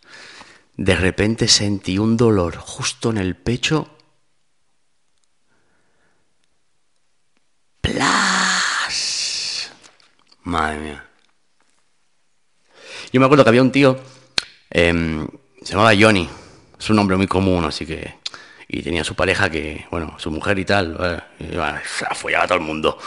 [0.75, 3.95] De repente sentí un dolor justo en el pecho.
[7.79, 9.69] Plas.
[10.41, 11.06] Madre mía.
[13.11, 13.97] Yo me acuerdo que había un tío,
[14.69, 15.27] em,
[15.61, 16.27] se llamaba Johnny,
[16.79, 18.15] es un nombre muy común, así que.
[18.69, 20.97] Y tenía su pareja que, bueno, su mujer y tal,
[21.39, 22.97] eh, y, follaba a todo el mundo.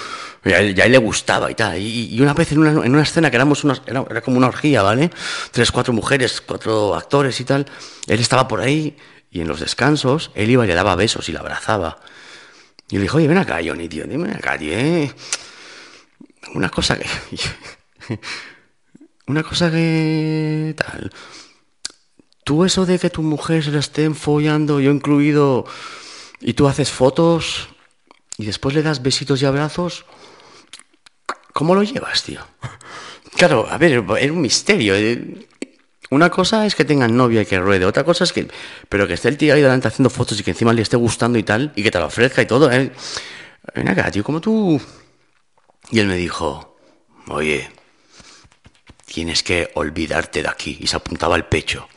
[0.42, 1.78] Y a, le gustaba y tal.
[1.78, 4.46] Y, una vez en una, en una escena que éramos una, era, era, como una
[4.46, 5.10] orgía, ¿vale?
[5.50, 7.66] Tres, cuatro mujeres, cuatro actores y tal.
[8.06, 8.96] Él estaba por ahí
[9.30, 11.98] y en los descansos él iba y le daba besos y la abrazaba.
[12.88, 14.72] Y le dijo, oye, ven acá, Johnny, tío, dime acá, tío.
[14.72, 15.12] ¿eh?
[16.54, 17.06] Una cosa que.
[19.30, 21.12] Una cosa que tal.
[22.42, 25.66] Tú eso de que tu mujer se la estén follando, yo incluido,
[26.40, 27.68] y tú haces fotos
[28.38, 30.04] y después le das besitos y abrazos,
[31.52, 32.40] ¿cómo lo llevas, tío?
[33.36, 34.96] Claro, a ver, es un misterio.
[34.96, 35.46] Eh.
[36.10, 38.48] Una cosa es que tengan novia y que ruede, otra cosa es que,
[38.88, 41.38] pero que esté el tío ahí delante haciendo fotos y que encima le esté gustando
[41.38, 42.68] y tal, y que te lo ofrezca y todo.
[42.72, 42.90] ¿eh?
[43.76, 44.80] Ven acá, tío, como tú.
[45.92, 46.76] Y él me dijo,
[47.28, 47.70] oye,
[49.12, 50.78] tienes que olvidarte de aquí.
[50.80, 51.88] Y se apuntaba al pecho.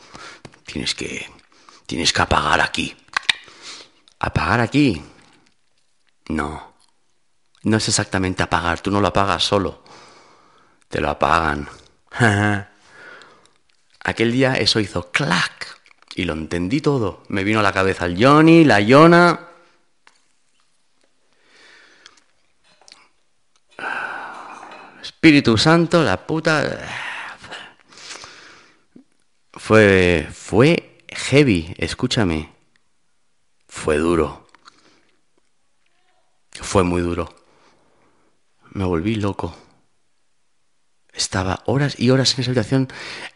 [0.64, 1.30] Tienes que,
[1.86, 2.94] tienes que apagar aquí.
[4.18, 5.00] ¿Apagar aquí?
[6.28, 6.74] No.
[7.62, 8.80] No es exactamente apagar.
[8.80, 9.84] Tú no lo apagas solo.
[10.88, 11.68] Te lo apagan.
[14.04, 15.78] Aquel día eso hizo clac.
[16.16, 17.22] Y lo entendí todo.
[17.28, 19.48] Me vino a la cabeza el Johnny, la Yona.
[25.24, 26.86] Espíritu Santo, la puta...
[29.54, 32.50] Fue, fue heavy, escúchame.
[33.66, 34.46] Fue duro.
[36.60, 37.34] Fue muy duro.
[38.72, 39.56] Me volví loco.
[41.14, 42.88] Estaba horas y horas en esa habitación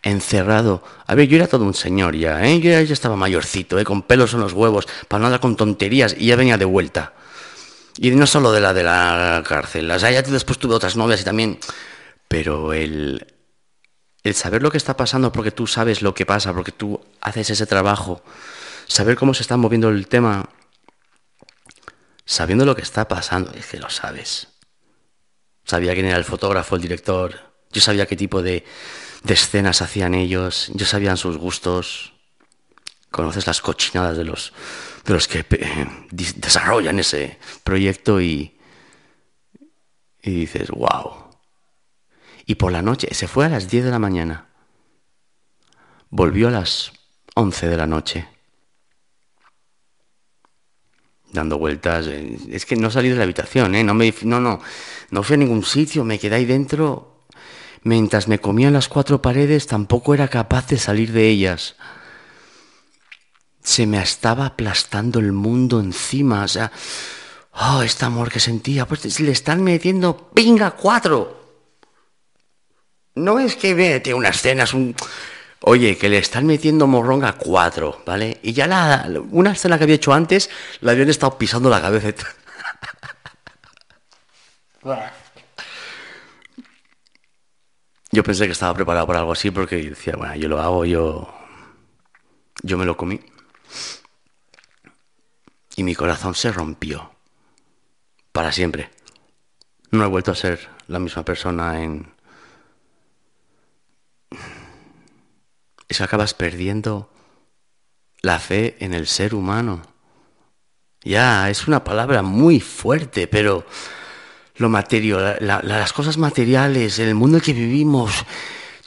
[0.03, 0.85] encerrado.
[1.07, 2.61] A ver, yo era todo un señor ya, ¿eh?
[2.61, 3.85] Yo ya, estaba mayorcito, ¿eh?
[3.85, 7.15] Con pelos en los huevos, para no andar con tonterías, y ya venía de vuelta.
[7.99, 9.91] Y no solo de la de la cárcel.
[9.91, 11.59] O sea, ya después tuve otras novias y también...
[12.29, 13.27] Pero el,
[14.23, 17.49] el saber lo que está pasando porque tú sabes lo que pasa, porque tú haces
[17.51, 18.23] ese trabajo,
[18.87, 20.51] saber cómo se está moviendo el tema,
[22.27, 24.49] sabiendo lo que está pasando, es que lo sabes.
[25.65, 27.35] Sabía quién era el fotógrafo, el director,
[27.73, 28.65] yo sabía qué tipo de,
[29.23, 32.13] de escenas hacían ellos, yo sabía sus gustos.
[33.11, 34.53] Conoces las cochinadas de los,
[35.09, 38.59] de los que eh, desarrollan ese proyecto y,
[40.23, 41.31] y dices, wow.
[42.45, 44.49] Y por la noche, se fue a las 10 de la mañana.
[46.11, 46.93] Volvió a las
[47.35, 48.29] 11 de la noche.
[51.33, 52.07] Dando vueltas.
[52.07, 53.85] Eh, es que no salí de la habitación, ¿eh?
[53.85, 54.61] No, me, no, no,
[55.11, 57.25] no fui a ningún sitio, me quedé ahí dentro.
[57.83, 61.77] Mientras me comían las cuatro paredes, tampoco era capaz de salir de ellas.
[63.69, 66.73] Se me estaba aplastando el mundo encima, o sea,
[67.53, 71.67] oh, este amor que sentía, pues le están metiendo pinga cuatro.
[73.15, 74.97] No es que vete una escena, es un...
[75.61, 78.39] Oye, que le están metiendo morrón a cuatro, ¿vale?
[78.43, 80.49] Y ya la, una escena que había hecho antes,
[80.81, 82.09] la habían estado pisando la cabeza.
[88.13, 91.29] Yo pensé que estaba preparado para algo así porque decía, bueno, yo lo hago, yo,
[92.63, 93.21] yo me lo comí.
[95.77, 97.13] Y mi corazón se rompió.
[98.33, 98.91] Para siempre.
[99.91, 102.13] No he vuelto a ser la misma persona en,
[105.89, 107.11] es que acabas perdiendo
[108.21, 109.83] la fe en el ser humano.
[111.03, 113.65] Ya, es una palabra muy fuerte, pero
[114.57, 118.13] lo material, las cosas materiales, el mundo en que vivimos,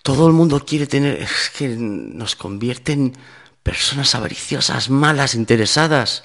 [0.04, 3.16] todo el mundo quiere tener, es que nos convierten
[3.64, 6.24] personas avariciosas, malas, interesadas.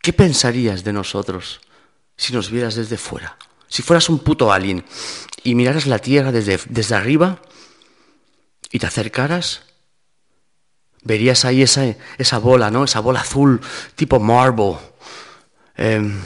[0.00, 1.60] ¿Qué pensarías de nosotros
[2.16, 3.36] si nos vieras desde fuera?
[3.68, 4.84] Si fueras un puto alien
[5.42, 7.40] y miraras la Tierra desde, desde arriba
[8.70, 9.62] y te acercaras
[11.02, 11.84] verías ahí esa,
[12.18, 12.84] esa bola, ¿no?
[12.84, 13.60] Esa bola azul,
[13.94, 14.76] tipo marble.
[15.76, 16.20] Em,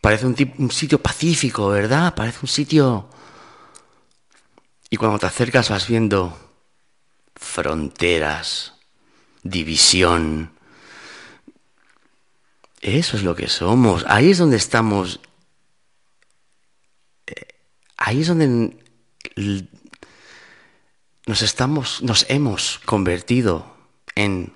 [0.00, 2.14] parece un, un sitio pacífico, ¿verdad?
[2.14, 3.08] Parece un sitio...
[4.90, 6.38] Y cuando te acercas vas viendo
[7.34, 8.73] fronteras,
[9.44, 10.50] división.
[12.80, 14.04] Eso es lo que somos.
[14.08, 15.20] Ahí es donde estamos.
[17.26, 17.46] Eh,
[17.96, 18.76] ahí es donde
[21.26, 23.74] nos estamos, nos hemos convertido
[24.14, 24.52] en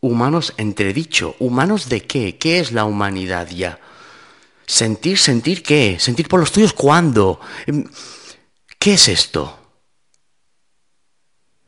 [0.00, 1.36] humanos entredicho.
[1.38, 2.38] ¿Humanos de qué?
[2.38, 3.78] ¿Qué es la humanidad ya?
[4.66, 5.98] Sentir, sentir qué?
[6.00, 7.40] Sentir por los tuyos cuándo?
[7.66, 7.84] Em,
[8.78, 9.59] ¿Qué es esto?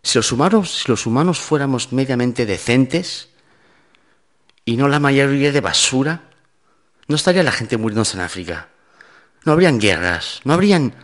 [0.03, 3.29] Si los humanos, fuéramos mediamente decentes
[4.65, 6.31] y no la mayoría de basura,
[7.07, 8.69] no estaría la gente muriéndose en África.
[9.45, 10.95] No habrían guerras, no habrían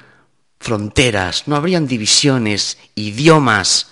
[0.59, 3.89] fronteras, no habrían divisiones, idiomas.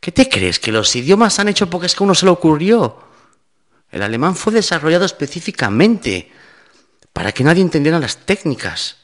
[0.00, 0.58] ¿Qué te crees?
[0.58, 2.98] ¿Que los idiomas han hecho porque es que a uno se le ocurrió?
[3.90, 6.30] El alemán fue desarrollado específicamente
[7.12, 8.96] para que nadie entendiera las técnicas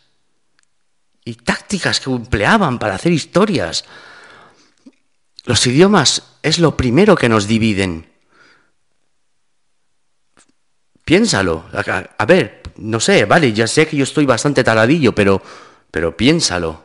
[1.25, 3.85] y tácticas que empleaban para hacer historias.
[5.47, 8.11] Los idiomas es lo primero que nos dividen.
[11.05, 11.65] Piénsalo.
[12.19, 15.41] A, ver, no sé, vale, ya sé que yo estoy bastante taladillo, pero
[15.91, 16.85] pero piénsalo.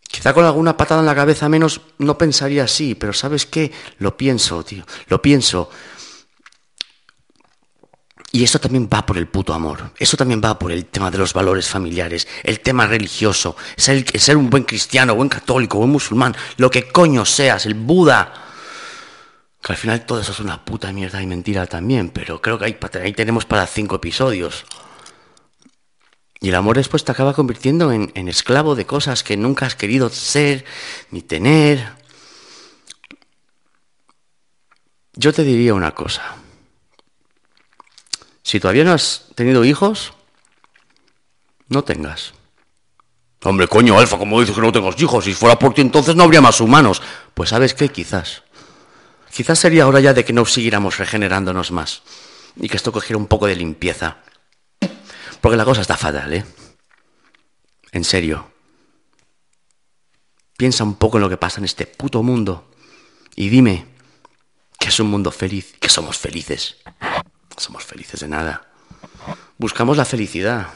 [0.00, 3.70] Quizá con alguna patada en la cabeza menos no pensaría así, pero ¿sabes qué?
[3.98, 5.70] Lo pienso, tío, lo pienso.
[8.36, 9.92] Y eso también va por el puto amor.
[9.98, 14.50] Eso también va por el tema de los valores familiares, el tema religioso, ser, un
[14.50, 18.34] buen cristiano, buen católico, buen musulmán, lo que coño seas, el Buda.
[19.62, 22.66] Que al final todo eso es una puta mierda y mentira también, pero creo que
[22.66, 24.66] ahí, ahí tenemos para cinco episodios.
[26.38, 30.10] Y el amor después te acaba convirtiendo en, esclavo de cosas que nunca has querido
[30.10, 30.66] ser
[31.10, 31.88] ni tener.
[35.14, 36.36] Yo te diría una cosa.
[38.46, 40.12] Si todavía no has tenido hijos,
[41.66, 42.32] no tengas.
[43.42, 45.24] Hombre, coño, Alfa, como dices que no tengo hijos?
[45.24, 47.02] Si fuera por ti entonces no habría más humanos.
[47.34, 48.44] Pues sabes qué, quizás.
[49.34, 52.04] Quizás sería hora ya de que no siguiéramos regenerándonos más.
[52.54, 54.18] Y que esto cogiera un poco de limpieza.
[55.40, 56.44] Porque la cosa está fatal, ¿eh?
[57.90, 58.52] En serio.
[60.56, 62.70] Piensa un poco en lo que pasa en este puto mundo
[63.34, 63.86] y dime
[64.78, 66.76] que es un mundo feliz, que somos felices.
[67.56, 68.68] Somos felices de nada.
[69.58, 70.68] Buscamos la felicidad.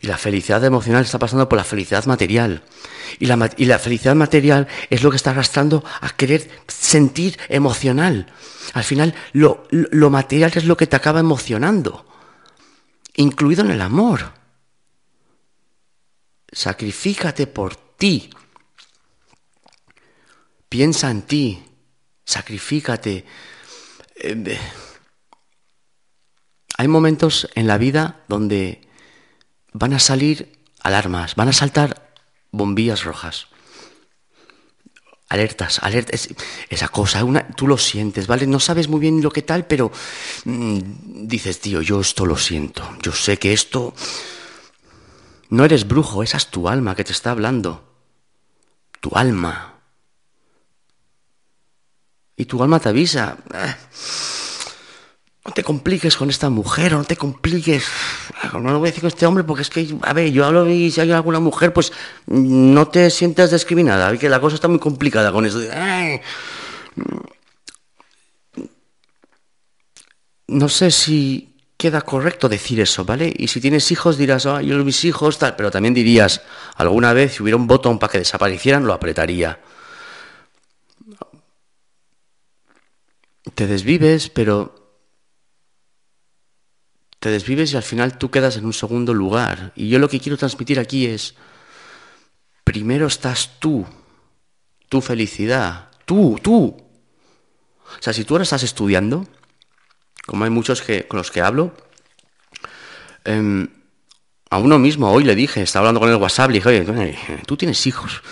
[0.00, 2.62] Y la felicidad emocional está pasando por la felicidad material.
[3.18, 8.26] Y la, y la, felicidad material es lo que está arrastrando a querer sentir emocional.
[8.74, 12.06] Al final, lo, lo material es lo que te acaba emocionando,
[13.14, 14.32] incluido en el amor.
[16.52, 18.30] Sacrifícate por ti.
[20.68, 21.64] Piensa en ti.
[22.24, 23.24] Sacrifícate.
[24.16, 24.58] Eh,
[26.76, 28.82] hay momentos en la vida donde
[29.72, 32.12] van a salir alarmas, van a saltar
[32.50, 33.48] bombillas rojas.
[35.28, 36.28] Alertas, alertas,
[36.68, 38.46] esa cosa, una, tú lo sientes, ¿vale?
[38.46, 39.90] No sabes muy bien lo que tal, pero
[40.44, 40.78] mmm,
[41.26, 43.94] dices, tío, yo esto lo siento, yo sé que esto...
[45.48, 47.84] No eres brujo, esa es tu alma que te está hablando.
[49.00, 49.74] Tu alma.
[52.36, 53.38] Y tu alma te avisa.
[55.56, 57.86] Te compliques con esta mujer o no te compliques.
[58.52, 60.68] No lo voy a decir con este hombre porque es que, a ver, yo hablo
[60.68, 61.94] y si hay alguna mujer, pues
[62.26, 64.14] no te sientas discriminada.
[64.18, 65.58] Que la cosa está muy complicada con eso.
[70.46, 73.32] No sé si queda correcto decir eso, ¿vale?
[73.34, 76.42] Y si tienes hijos dirás, ah, yo mis hijos, tal, pero también dirías,
[76.74, 79.58] alguna vez si hubiera un botón para que desaparecieran, lo apretaría.
[83.54, 84.85] Te desvives, pero
[87.26, 89.72] te desvives y al final tú quedas en un segundo lugar.
[89.74, 91.34] Y yo lo que quiero transmitir aquí es,
[92.62, 93.84] primero estás tú,
[94.88, 96.76] tu felicidad, tú, tú.
[97.82, 99.26] O sea, si tú ahora estás estudiando,
[100.24, 101.74] como hay muchos que, con los que hablo,
[103.24, 103.66] eh,
[104.48, 107.56] a uno mismo, hoy le dije, estaba hablando con el WhatsApp, le dije, oye, tú
[107.56, 108.22] tienes hijos.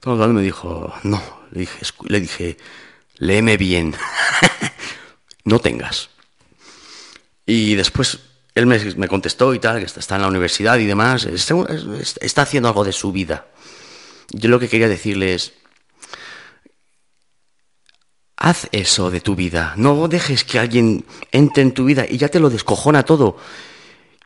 [0.00, 2.58] Todo el me dijo, no, le dije, le dije
[3.16, 3.94] léeme bien,
[5.44, 6.10] no tengas.
[7.46, 12.42] Y después él me, contestó y tal, que está en la universidad y demás, está,
[12.42, 13.46] haciendo algo de su vida.
[14.30, 15.54] Yo lo que quería decirle es,
[18.36, 22.28] haz eso de tu vida, no dejes que alguien entre en tu vida y ya
[22.28, 23.36] te lo descojona todo.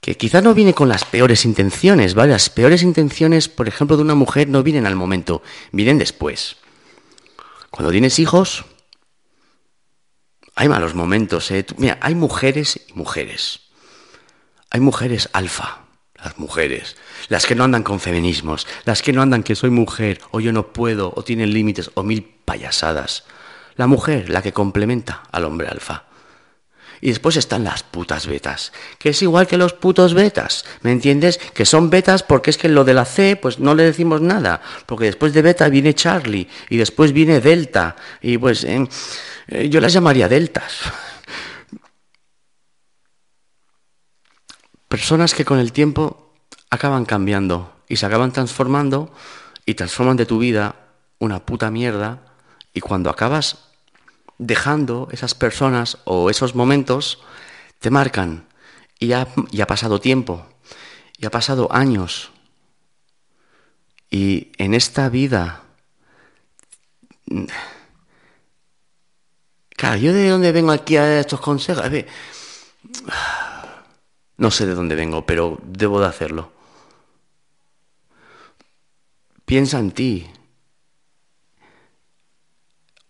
[0.01, 2.31] Que quizá no viene con las peores intenciones, ¿vale?
[2.33, 6.57] Las peores intenciones, por ejemplo, de una mujer no vienen al momento, vienen después.
[7.71, 8.65] Cuando tienes hijos,
[10.55, 11.67] hay malos momentos, ¿eh?
[11.79, 13.68] Mira, hay mujeres y mujeres.
[14.71, 15.85] Hay mujeres alfa,
[16.23, 16.97] las mujeres,
[17.29, 20.53] las que no andan con feminismos, las que no andan que soy mujer, o yo
[20.53, 23.25] no puedo, o tienen límites, o mil payasadas.
[23.77, 26.05] La mujer, la que complementa al hombre alfa.
[27.01, 31.39] Y después están las putas betas, que es igual que los putos betas, ¿me entiendes?
[31.39, 34.61] Que son betas porque es que lo de la C, pues no le decimos nada,
[34.85, 38.85] porque después de beta viene Charlie, y después viene Delta, y pues eh,
[39.47, 40.81] eh, yo las llamaría deltas.
[44.89, 46.35] Personas que con el tiempo
[46.71, 49.13] acaban cambiando y se acaban transformando
[49.65, 50.77] y transforman de tu vida
[51.19, 52.23] una puta mierda
[52.73, 53.69] y cuando acabas
[54.39, 57.21] dejando esas personas o esos momentos,
[57.81, 58.47] te marcan
[58.99, 59.29] y ya,
[59.61, 60.47] ha pasado tiempo,
[61.19, 62.31] y ha pasado años.
[64.11, 65.63] Y en esta vida
[69.77, 71.85] Claro, yo de dónde vengo aquí a estos consejos.
[74.39, 76.53] No sé de dónde vengo, pero debo de hacerlo.
[79.45, 80.31] Piensa en ti.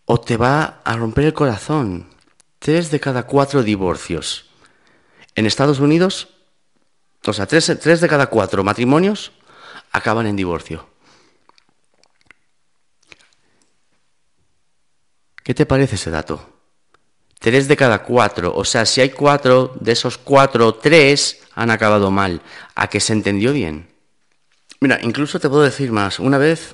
[0.05, 2.09] O te va a romper el corazón.
[2.57, 4.49] Tres de cada cuatro divorcios.
[5.35, 6.29] En Estados Unidos,
[7.25, 9.31] o sea, tres, tres de cada cuatro matrimonios
[9.91, 10.89] acaban en divorcio.
[15.43, 16.58] ¿Qué te parece ese dato?
[17.39, 18.53] Tres de cada cuatro.
[18.55, 22.41] O sea, si hay cuatro, de esos cuatro, tres han acabado mal.
[22.75, 23.87] ¿A que se entendió bien?
[24.81, 26.19] Mira, incluso te puedo decir más.
[26.19, 26.73] Una vez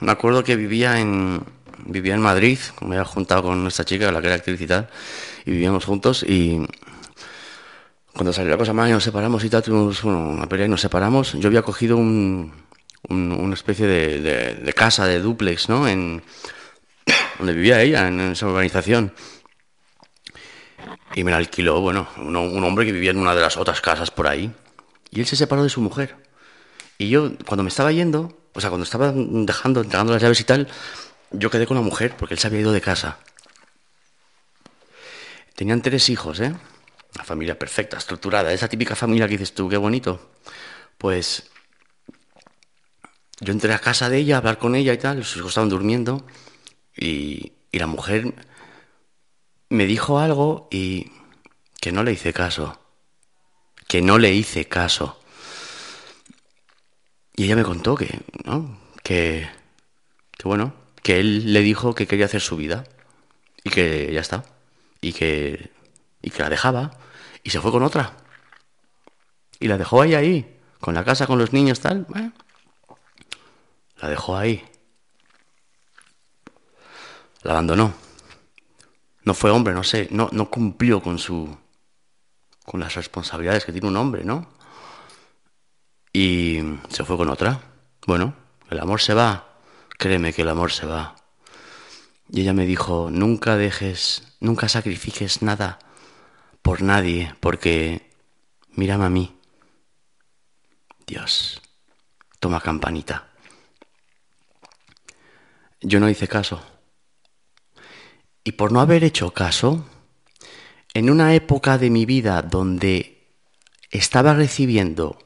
[0.00, 1.42] me acuerdo que vivía en,
[1.86, 4.88] vivía en Madrid, me había juntado con esta chica, la que era actriz y tal,
[5.44, 6.60] y vivíamos juntos y
[8.12, 10.80] cuando salió la cosa mal y nos separamos y tal, tuvimos una pelea y nos
[10.80, 12.52] separamos, yo había cogido un,
[13.08, 15.86] una especie de, casa, de duplex, ¿no?
[15.86, 16.22] En,
[17.38, 19.12] donde vivía ella, en esa urbanización
[21.14, 24.10] y me la alquiló, bueno, un, hombre que vivía en una de las otras casas
[24.10, 24.52] por ahí.
[25.10, 26.16] Y él se separó de su mujer.
[26.98, 30.44] Y yo, cuando me estaba yendo, o sea, cuando estaba dejando, entregando las llaves y
[30.44, 30.68] tal,
[31.30, 33.18] yo quedé con la mujer porque él se había ido de casa.
[35.54, 36.54] Tenían tres hijos, ¿eh?
[37.14, 38.52] Una familia perfecta, estructurada.
[38.52, 40.32] Esa típica familia que dices tú, qué bonito.
[40.98, 41.50] Pues
[43.40, 45.68] yo entré a casa de ella a hablar con ella y tal, sus hijos estaban
[45.68, 46.26] durmiendo
[46.96, 48.34] y, y la mujer
[49.68, 51.12] me dijo algo y
[51.80, 52.78] que no le hice caso,
[53.88, 55.20] que no le hice caso.
[57.34, 58.78] Y ella me contó que, ¿no?
[59.02, 59.48] Que,
[60.36, 62.84] que bueno, que él le dijo que quería hacer su vida
[63.62, 64.44] y que ya está,
[65.00, 65.70] y que,
[66.22, 66.98] y que la dejaba
[67.42, 68.16] y se fue con otra.
[69.60, 72.06] Y la dejó ahí, ahí, con la casa, con los niños, tal.
[73.98, 74.64] la dejó ahí.
[77.42, 78.05] La abandonó.
[79.26, 81.54] No fue hombre, no sé, no, no cumplió con su
[82.64, 84.48] con las responsabilidades que tiene un hombre, ¿no?
[86.12, 87.60] Y se fue con otra.
[88.06, 88.34] Bueno,
[88.70, 89.58] el amor se va.
[89.98, 91.16] Créeme que el amor se va.
[92.30, 95.80] Y ella me dijo, nunca dejes, nunca sacrifiques nada
[96.62, 98.08] por nadie, porque
[98.72, 99.36] mírame a mí.
[101.04, 101.62] Dios,
[102.38, 103.28] toma campanita.
[105.80, 106.75] Yo no hice caso.
[108.46, 109.84] Y por no haber hecho caso,
[110.94, 113.26] en una época de mi vida donde
[113.90, 115.18] estaba recibiendo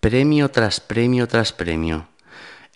[0.00, 2.08] premio tras premio tras premio,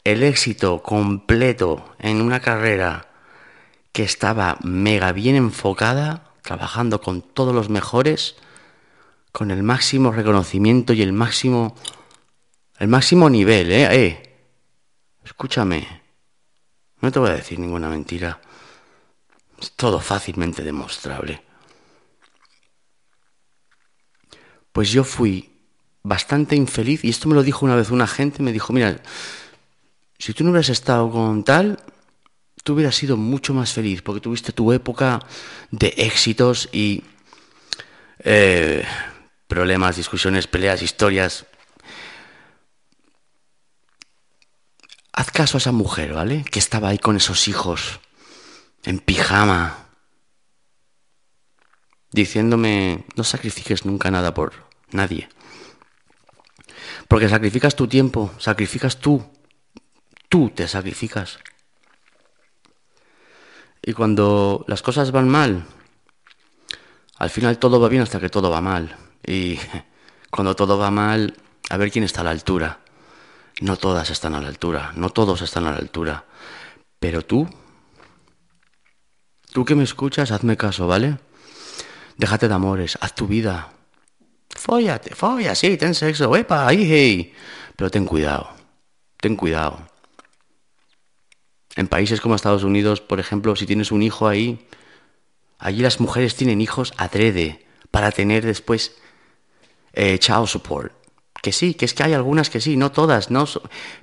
[0.03, 3.09] el éxito completo en una carrera
[3.93, 8.36] que estaba mega bien enfocada, trabajando con todos los mejores,
[9.30, 11.76] con el máximo reconocimiento y el máximo
[12.78, 14.07] el máximo nivel, ¿eh?
[14.07, 14.36] eh.
[15.22, 15.86] Escúchame.
[17.03, 18.40] No te voy a decir ninguna mentira.
[19.77, 21.43] Todo fácilmente demostrable.
[24.73, 25.51] Pues yo fui
[26.03, 29.01] bastante infeliz, y esto me lo dijo una vez una gente, me dijo, mira,
[30.19, 31.79] si tú no hubieras estado con tal,
[32.65, 35.21] tú hubieras sido mucho más feliz, porque tuviste tu época
[35.71, 37.05] de éxitos y
[38.21, 38.85] eh,
[39.47, 41.47] problemas, discusiones, peleas, historias,
[45.13, 46.43] Haz caso a esa mujer, ¿vale?
[46.51, 48.01] Que estaba ahí con esos hijos,
[48.85, 49.89] en pijama,
[52.11, 54.53] diciéndome, no sacrifiques nunca nada por
[54.91, 55.28] nadie.
[57.09, 59.24] Porque sacrificas tu tiempo, sacrificas tú,
[60.28, 61.39] tú te sacrificas.
[63.83, 65.66] Y cuando las cosas van mal,
[67.18, 68.97] al final todo va bien hasta que todo va mal.
[69.26, 69.59] Y
[70.30, 71.37] cuando todo va mal,
[71.70, 72.80] a ver quién está a la altura.
[73.61, 76.24] No todas están a la altura, no todos están a la altura.
[76.99, 77.49] Pero tú,
[79.53, 81.19] tú que me escuchas, hazme caso, ¿vale?
[82.17, 83.73] Déjate de amores, haz tu vida.
[84.51, 87.35] Fóllate, folla, sí, ten sexo, epa, ahí, hey.
[87.77, 88.51] Pero ten cuidado,
[89.21, 89.81] ten cuidado.
[91.75, 94.67] En países como Estados Unidos, por ejemplo, si tienes un hijo ahí,
[95.59, 98.97] allí las mujeres tienen hijos adrede para tener después
[99.95, 100.93] eh, child support
[101.43, 103.47] que sí, que es que hay algunas que sí, no todas, no,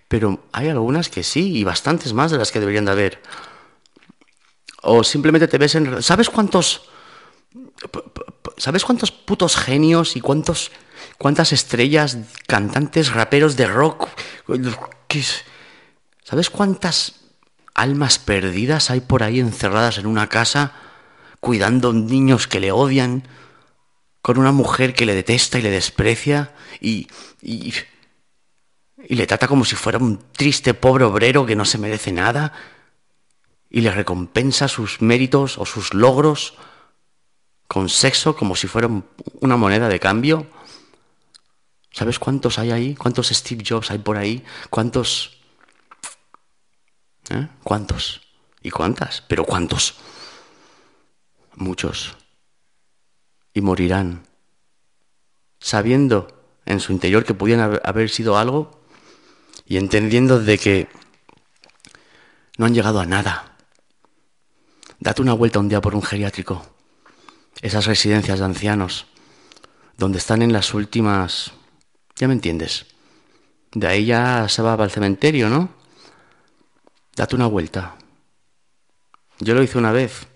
[0.10, 3.22] pero hay algunas que sí y bastantes más de las que deberían de haber.
[4.82, 6.02] O simplemente te ves en...
[6.02, 6.90] ¿Sabes cuántos...
[8.58, 10.72] ¿Sabes cuántos putos genios y cuántos
[11.18, 14.10] cuántas estrellas, cantantes, raperos de rock?
[16.24, 17.16] ¿Sabes cuántas
[17.74, 20.74] almas perdidas hay por ahí encerradas en una casa
[21.40, 23.24] cuidando niños que le odian?
[24.22, 27.08] con una mujer que le detesta y le desprecia y,
[27.42, 27.74] y,
[29.08, 32.54] le trata como si fuera un triste pobre obrero que no se merece nada
[33.70, 36.56] y le recompensa sus méritos o sus logros
[37.68, 38.90] con sexo como si fuera
[39.42, 40.48] una moneda de cambio.
[41.92, 42.96] ¿Sabes cuántos hay ahí?
[42.96, 44.44] ¿Cuántos Steve Jobs hay por ahí?
[44.70, 45.38] ¿Cuántos?
[47.30, 47.48] ¿Eh?
[47.64, 48.22] ¿Cuántos?
[48.62, 49.22] ¿Y cuántas?
[49.22, 49.96] ¿Pero cuántos?
[51.56, 52.16] Muchos
[53.54, 54.24] y morirán,
[55.60, 56.28] sabiendo
[56.66, 58.80] en su interior que podían haber sido algo
[59.66, 60.88] y entendiendo de que
[62.58, 63.58] no han llegado a nada.
[65.00, 66.66] Date una vuelta un día por un geriátrico,
[67.62, 69.08] esas residencias de ancianos,
[69.98, 71.54] donde están en las últimas...
[72.18, 72.86] Ya me entiendes.
[73.72, 75.70] De ahí ya se va al cementerio, ¿no?
[77.16, 77.96] Date una vuelta.
[79.40, 80.28] Yo lo hice una vez.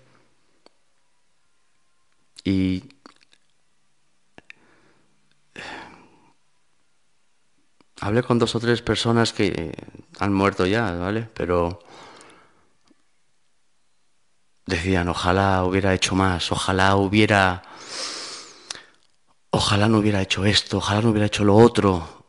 [2.42, 2.84] Y
[8.00, 9.74] hablé con dos o tres personas que
[10.20, 11.28] han muerto ya, ¿vale?
[11.34, 11.80] Pero
[14.66, 17.62] decían, ojalá hubiera hecho más, ojalá hubiera,
[19.50, 22.26] ojalá no hubiera hecho esto, ojalá no hubiera hecho lo otro.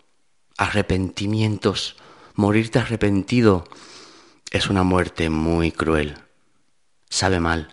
[0.58, 1.98] Arrepentimientos,
[2.36, 3.66] morirte arrepentido
[4.52, 6.18] es una muerte muy cruel,
[7.10, 7.70] sabe mal,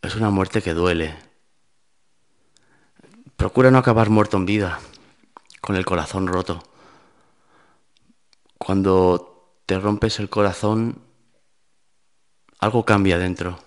[0.00, 1.14] es una muerte que duele.
[3.36, 4.80] Procura no acabar muerto en vida
[5.60, 6.62] con el corazón roto.
[8.58, 11.02] cuando te rompes el corazón,
[12.62, 13.58] algo cambia dentro.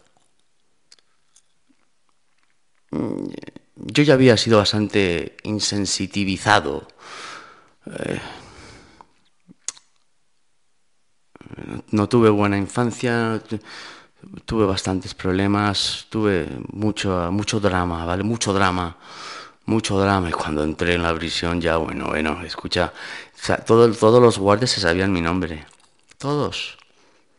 [3.75, 6.87] Yo ya había sido bastante insensitivizado.
[7.87, 8.21] Eh,
[11.91, 13.41] no tuve buena infancia,
[14.45, 18.23] tuve bastantes problemas, tuve mucho, mucho drama, ¿vale?
[18.23, 18.95] Mucho drama,
[19.65, 20.29] mucho drama.
[20.29, 22.93] Y cuando entré en la prisión ya, bueno, bueno, escucha,
[23.65, 25.65] todos los guardias se sabían mi nombre.
[26.17, 26.77] Todos.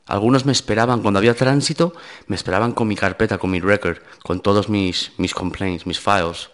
[0.07, 1.93] Algunos me esperaban, cuando había tránsito,
[2.29, 6.49] me esperaban con mi carpeta, con mi record, con todos mis, mis complaints, mis files.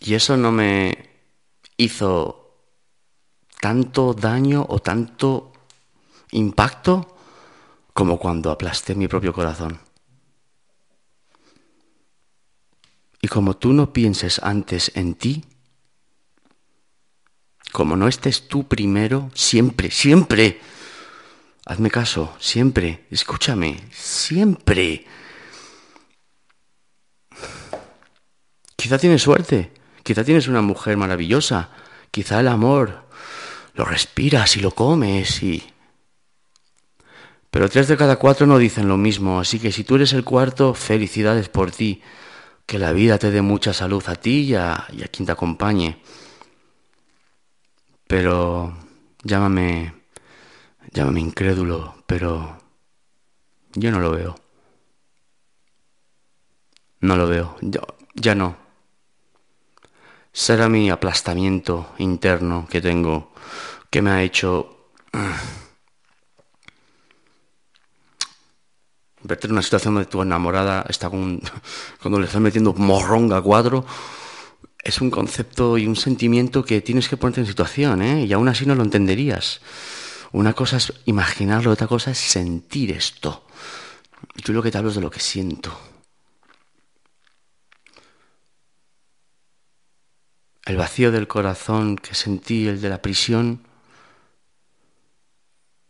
[0.00, 1.10] Y eso no me
[1.76, 2.54] hizo
[3.60, 5.52] tanto daño o tanto
[6.30, 7.16] impacto
[7.92, 9.80] como cuando aplasté mi propio corazón.
[13.20, 15.44] Y como tú no pienses antes en ti,
[17.76, 20.60] como no estés tú primero, siempre, siempre,
[21.66, 25.04] hazme caso, siempre, escúchame, siempre.
[28.76, 31.68] Quizá tienes suerte, quizá tienes una mujer maravillosa,
[32.10, 33.04] quizá el amor
[33.74, 35.62] lo respiras y lo comes y...
[37.50, 40.24] Pero tres de cada cuatro no dicen lo mismo, así que si tú eres el
[40.24, 42.00] cuarto, felicidades por ti.
[42.64, 45.32] Que la vida te dé mucha salud a ti y a, y a quien te
[45.32, 45.98] acompañe.
[48.06, 48.72] Pero
[49.22, 49.94] llámame,
[50.92, 52.58] llámame incrédulo, pero
[53.74, 54.36] yo no lo veo.
[57.00, 57.56] No lo veo,
[58.14, 58.56] ya no.
[60.32, 63.32] Será mi aplastamiento interno que tengo,
[63.90, 64.90] que me ha hecho
[69.22, 71.40] verte en una situación donde tu enamorada está con,
[72.02, 73.84] cuando le estás metiendo morronga cuadro,
[74.86, 78.24] es un concepto y un sentimiento que tienes que ponerte en situación, ¿eh?
[78.24, 79.60] y aún así no lo entenderías.
[80.32, 83.46] Una cosa es imaginarlo, otra cosa es sentir esto.
[84.34, 85.78] Y tú lo que te hablo es de lo que siento.
[90.64, 93.66] El vacío del corazón que sentí, el de la prisión,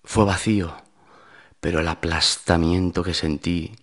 [0.05, 0.86] fue vacío
[1.66, 3.74] pero el aplastamiento que sentí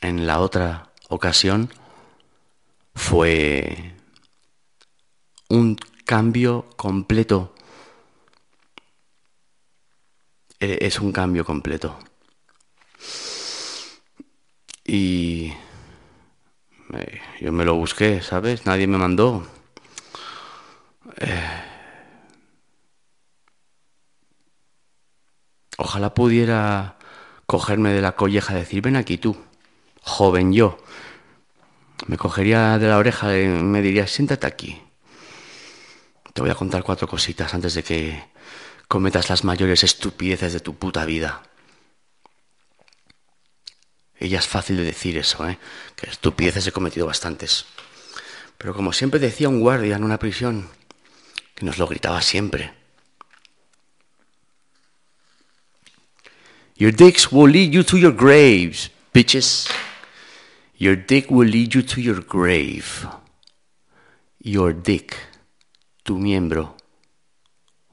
[0.00, 1.70] en la otra ocasión
[2.94, 3.94] fue
[5.48, 7.54] un cambio completo.
[10.60, 11.98] E, es un cambio completo.
[14.84, 15.52] Y
[17.40, 18.66] yo me lo busqué, ¿sabes?
[18.66, 19.46] Nadie me mandó.
[21.16, 21.70] Eh,
[25.82, 26.98] Ojalá pudiera
[27.46, 29.34] cogerme de la colleja y decir, ven aquí tú,
[30.02, 30.76] joven yo.
[32.06, 34.80] Me cogería de la oreja y me diría, siéntate aquí.
[36.32, 38.22] Te voy a contar cuatro cositas antes de que
[38.88, 41.42] cometas las mayores estupideces de tu puta vida.
[44.18, 45.58] Ella es fácil de decir eso, ¿eh?
[45.96, 47.66] Que estupideces he cometido bastantes.
[48.58, 50.68] Pero como siempre decía un guardia en una prisión,
[51.54, 52.74] que nos lo gritaba siempre,
[56.80, 59.68] Your dicks will lead you to your graves, bitches.
[60.80, 63.06] Your dick will lead you to your grave.
[64.38, 65.14] Your dick,
[66.02, 66.74] tu miembro,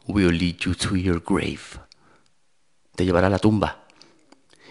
[0.08, 1.82] will lead you to your grave.
[2.96, 3.84] Te llevará a la tumba.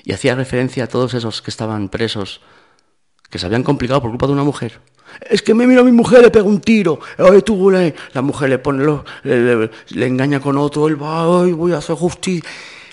[0.02, 2.40] Y hacía referencia a todos esos que estaban presos,
[3.28, 4.80] que se habían complicado por culpa de una mujer.
[5.28, 6.98] Es que me mira a mi mujer, le pega un tiro.
[7.18, 11.52] Ay, tú, la mujer le pone, lo, le, le, engaña con otro, él va, ay,
[11.52, 12.48] voy a hacer justicia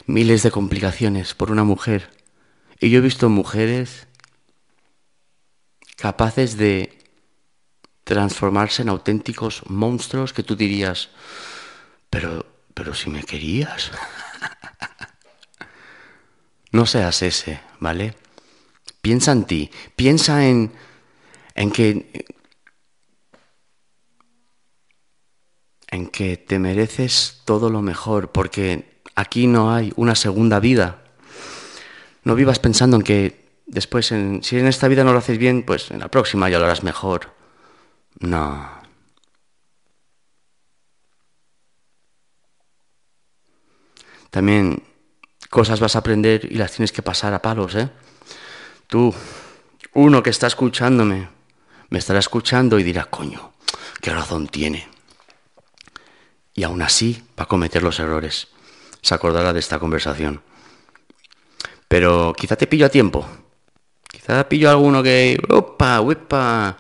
[0.05, 2.09] miles de complicaciones por una mujer.
[2.81, 4.07] Y yo he visto mujeres
[6.03, 6.99] capaces de
[8.03, 11.07] transformarse en auténticos monstruos que tú dirías,
[12.09, 13.89] pero, pero si me querías.
[16.75, 18.15] no seas ese, ¿vale?
[19.01, 20.73] Piensa en ti, piensa en,
[21.55, 22.25] en que
[25.87, 31.03] en que te mereces todo lo mejor, porque Aquí no hay una segunda vida.
[32.23, 33.42] No vivas pensando en que
[33.73, 36.59] después, en, si en esta vida no lo haces bien, pues en la próxima ya
[36.59, 37.31] lo harás mejor.
[38.19, 38.69] No.
[44.29, 44.83] También
[45.49, 47.89] cosas vas a aprender y las tienes que pasar a palos, ¿eh?
[48.87, 49.13] Tú,
[49.93, 51.29] uno que está escuchándome,
[51.89, 53.53] me estará escuchando y dirá, coño,
[54.01, 54.87] qué razón tiene.
[56.55, 58.47] Y aún así va a cometer los errores
[59.03, 60.41] se acordará de esta conversación.
[61.87, 63.27] Pero quizá te pillo a tiempo.
[64.13, 65.41] Quizá pillo alguno que...
[65.49, 65.99] ¡Opa!
[65.99, 66.77] ¡Uepa!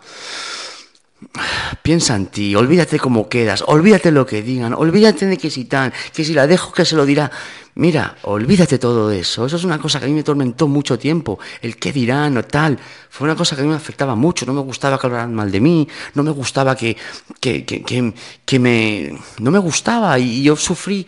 [1.81, 5.91] Piensa en ti, olvídate cómo quedas, olvídate lo que digan, olvídate de que si tan,
[6.13, 7.31] que si la dejo que se lo dirá.
[7.75, 9.47] Mira, olvídate todo eso.
[9.47, 11.39] Eso es una cosa que a mí me tormentó mucho tiempo.
[11.59, 12.77] El qué dirán o tal.
[13.09, 14.45] Fue una cosa que a mí me afectaba mucho.
[14.45, 15.87] No me gustaba que hablaran mal de mí.
[16.13, 16.95] No me gustaba que,
[17.39, 18.13] que, que,
[18.45, 19.17] que, me...
[19.39, 20.19] No me gustaba.
[20.19, 21.07] Y yo sufrí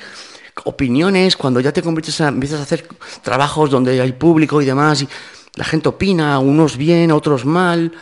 [0.64, 2.88] opiniones cuando ya te conviertes a, empiezas a hacer
[3.22, 5.04] trabajos donde hay público y demás.
[5.04, 5.10] Y
[5.56, 7.94] la gente opina, unos bien, otros mal.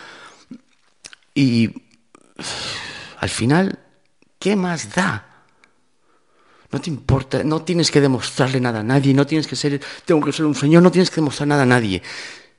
[1.34, 1.72] Y
[3.20, 3.80] al final,
[4.40, 5.30] ¿qué más da?
[6.72, 10.26] No te importa, no tienes que demostrarle nada a nadie, no tienes que ser, tengo
[10.26, 12.02] que ser un señor, no tienes que demostrar nada a nadie.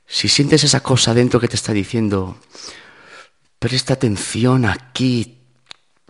[0.07, 2.37] Si sientes esa cosa dentro que te está diciendo,
[3.59, 5.39] presta atención aquí,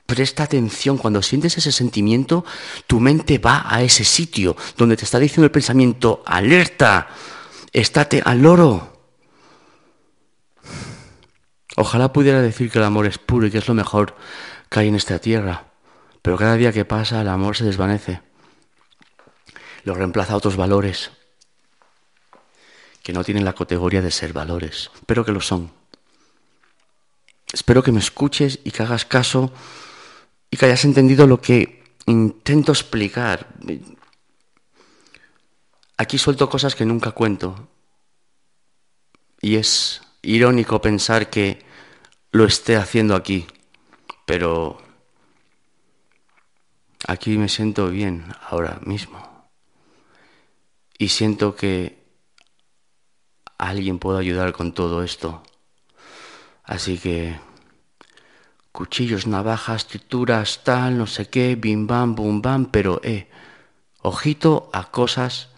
[0.06, 2.46] presta atención, cuando sientes ese sentimiento,
[2.86, 7.08] tu mente va a ese sitio donde te está diciendo el pensamiento, alerta,
[7.76, 8.94] estate al loro.
[11.76, 14.16] Ojalá pudiera decir que el amor es puro y que es lo mejor
[14.70, 15.66] que hay en esta tierra,
[16.22, 18.22] pero cada día que pasa el amor se desvanece.
[19.84, 21.12] Lo reemplaza a otros valores
[23.04, 25.72] que no tienen la categoría de ser valores, pero que lo son.
[27.52, 29.52] Espero que me escuches y que hagas caso
[30.50, 33.48] y que hayas entendido lo que intento explicar.
[35.98, 37.70] Aquí suelto cosas que nunca cuento.
[39.42, 41.64] Y es irónico pensar que
[42.32, 43.48] lo esté haciendo aquí,
[44.26, 44.82] pero
[47.08, 49.48] aquí me siento bien ahora mismo.
[50.98, 52.04] Y siento que
[53.58, 55.44] alguien puede ayudar con todo esto.
[56.64, 57.40] Así que
[58.74, 63.30] cuchillos, navajas, trituras, tal, no sé qué, bim bam, bum bam, pero eh,
[64.02, 65.55] ojito a cosas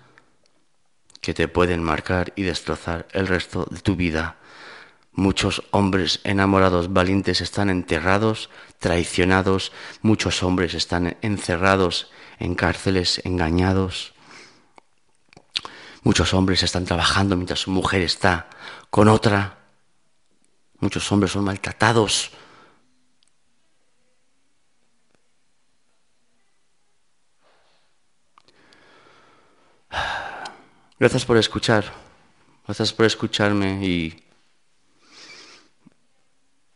[1.27, 4.37] que te pueden marcar y destrozar el resto de tu vida.
[5.11, 8.49] Muchos hombres enamorados valientes están enterrados,
[8.79, 12.09] traicionados, muchos hombres están encerrados
[12.39, 14.13] en cárceles, engañados.
[16.01, 18.47] Muchos hombres están trabajando mientras su mujer está
[18.89, 19.57] con otra.
[20.79, 22.31] Muchos hombres son maltratados.
[30.99, 31.85] Gracias por escuchar.
[32.65, 34.27] Gracias por escucharme y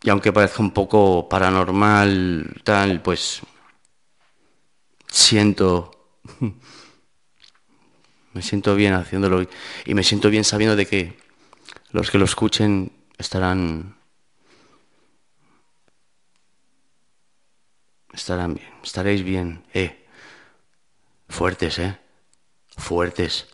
[0.03, 3.41] y aunque parezca un poco paranormal, tal, pues
[5.07, 5.91] siento,
[8.33, 9.47] me siento bien haciéndolo
[9.85, 11.19] y me siento bien sabiendo de que
[11.91, 13.95] los que lo escuchen estarán,
[18.11, 20.07] estarán bien, estaréis bien, eh,
[21.29, 21.99] fuertes, eh,
[22.75, 23.50] fuertes,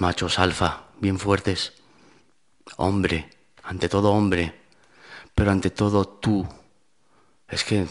[0.00, 1.72] machos alfa, bien fuertes,
[2.76, 3.28] hombre,
[3.62, 4.58] ante todo hombre
[5.38, 6.44] pero ante todo tú.
[7.48, 7.86] Es que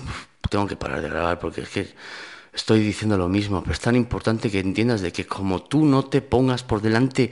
[0.50, 1.96] tengo que parar de grabar porque es que
[2.54, 6.04] estoy diciendo lo mismo, pero es tan importante que entiendas de que como tú no
[6.04, 7.32] te pongas por delante,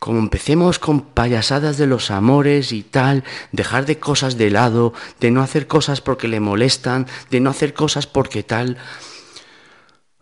[0.00, 5.30] como empecemos con payasadas de los amores y tal, dejar de cosas de lado, de
[5.30, 8.76] no hacer cosas porque le molestan, de no hacer cosas porque tal,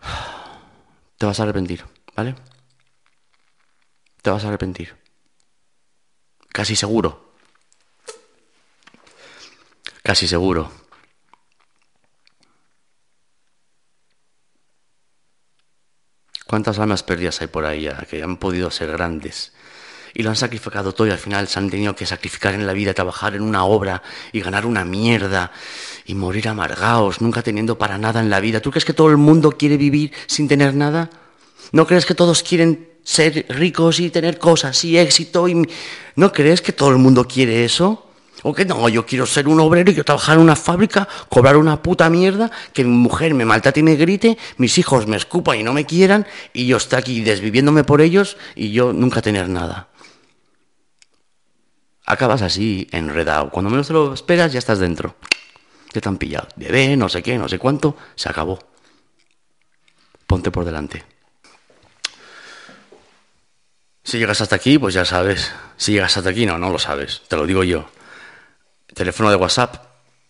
[1.17, 2.35] te vas a arrepentir, ¿vale?
[4.23, 4.95] Te vas a arrepentir.
[6.49, 7.35] Casi seguro.
[10.03, 10.71] Casi seguro.
[16.47, 19.53] ¿Cuántas almas perdidas hay por ahí ya que han podido ser grandes?
[20.15, 22.75] Y lo han sacrificado todo y al final se han tenido que sacrificar en la
[22.75, 25.51] vida, trabajar en una obra y ganar una mierda
[26.05, 28.61] y morir amargados, nunca teniendo para nada en la vida.
[28.61, 31.09] ¿Tú crees que todo el mundo quiere vivir sin tener nada?
[31.73, 35.49] ¿No crees que todos quieren ser ricos y tener cosas y éxito?
[35.49, 35.69] Y...
[36.17, 38.07] ¿No crees que todo el mundo quiere eso?
[38.43, 38.89] ¿O que no?
[38.89, 42.51] Yo quiero ser un obrero y yo trabajar en una fábrica, cobrar una puta mierda,
[42.73, 45.87] que mi mujer me maltrate y me grite, mis hijos me escupan y no me
[45.87, 49.89] quieran, y yo esté aquí desviviéndome por ellos y yo nunca tener nada.
[52.05, 53.51] Acabas así, enredado.
[53.51, 55.15] Cuando menos te lo esperas, ya estás dentro.
[55.93, 56.49] Te han pillado.
[56.57, 58.59] Bebé, no sé qué, no sé cuánto, se acabó.
[60.27, 61.12] Ponte por delante.
[64.05, 65.53] Si llegas hasta aquí, pues ya sabes.
[65.77, 67.23] Si llegas hasta aquí, no, no lo sabes.
[67.29, 67.89] Te lo digo yo
[68.95, 69.77] teléfono de WhatsApp.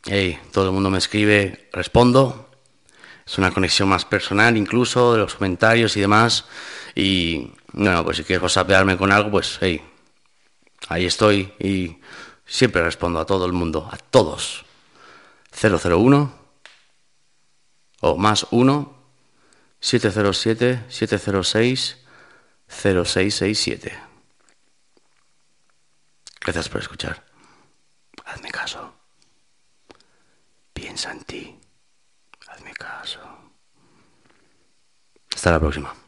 [0.05, 2.51] Hey, todo el mundo me escribe, respondo.
[3.25, 6.45] Es una conexión más personal incluso de los comentarios y demás.
[6.95, 9.81] Y bueno, pues si quieres WhatsAppearme con algo, pues hey,
[10.89, 11.99] ahí estoy y
[12.47, 14.65] siempre respondo a todo el mundo, a todos.
[15.61, 16.35] 001
[18.01, 19.03] o más 1
[19.81, 21.99] 707 706
[22.73, 23.99] 0667.
[26.41, 27.25] Gracias por escuchar.
[28.25, 28.95] Hazme caso.
[30.73, 31.61] piensa en ti.
[32.49, 33.21] Hazme caso.
[35.35, 36.02] Hasta la próxima.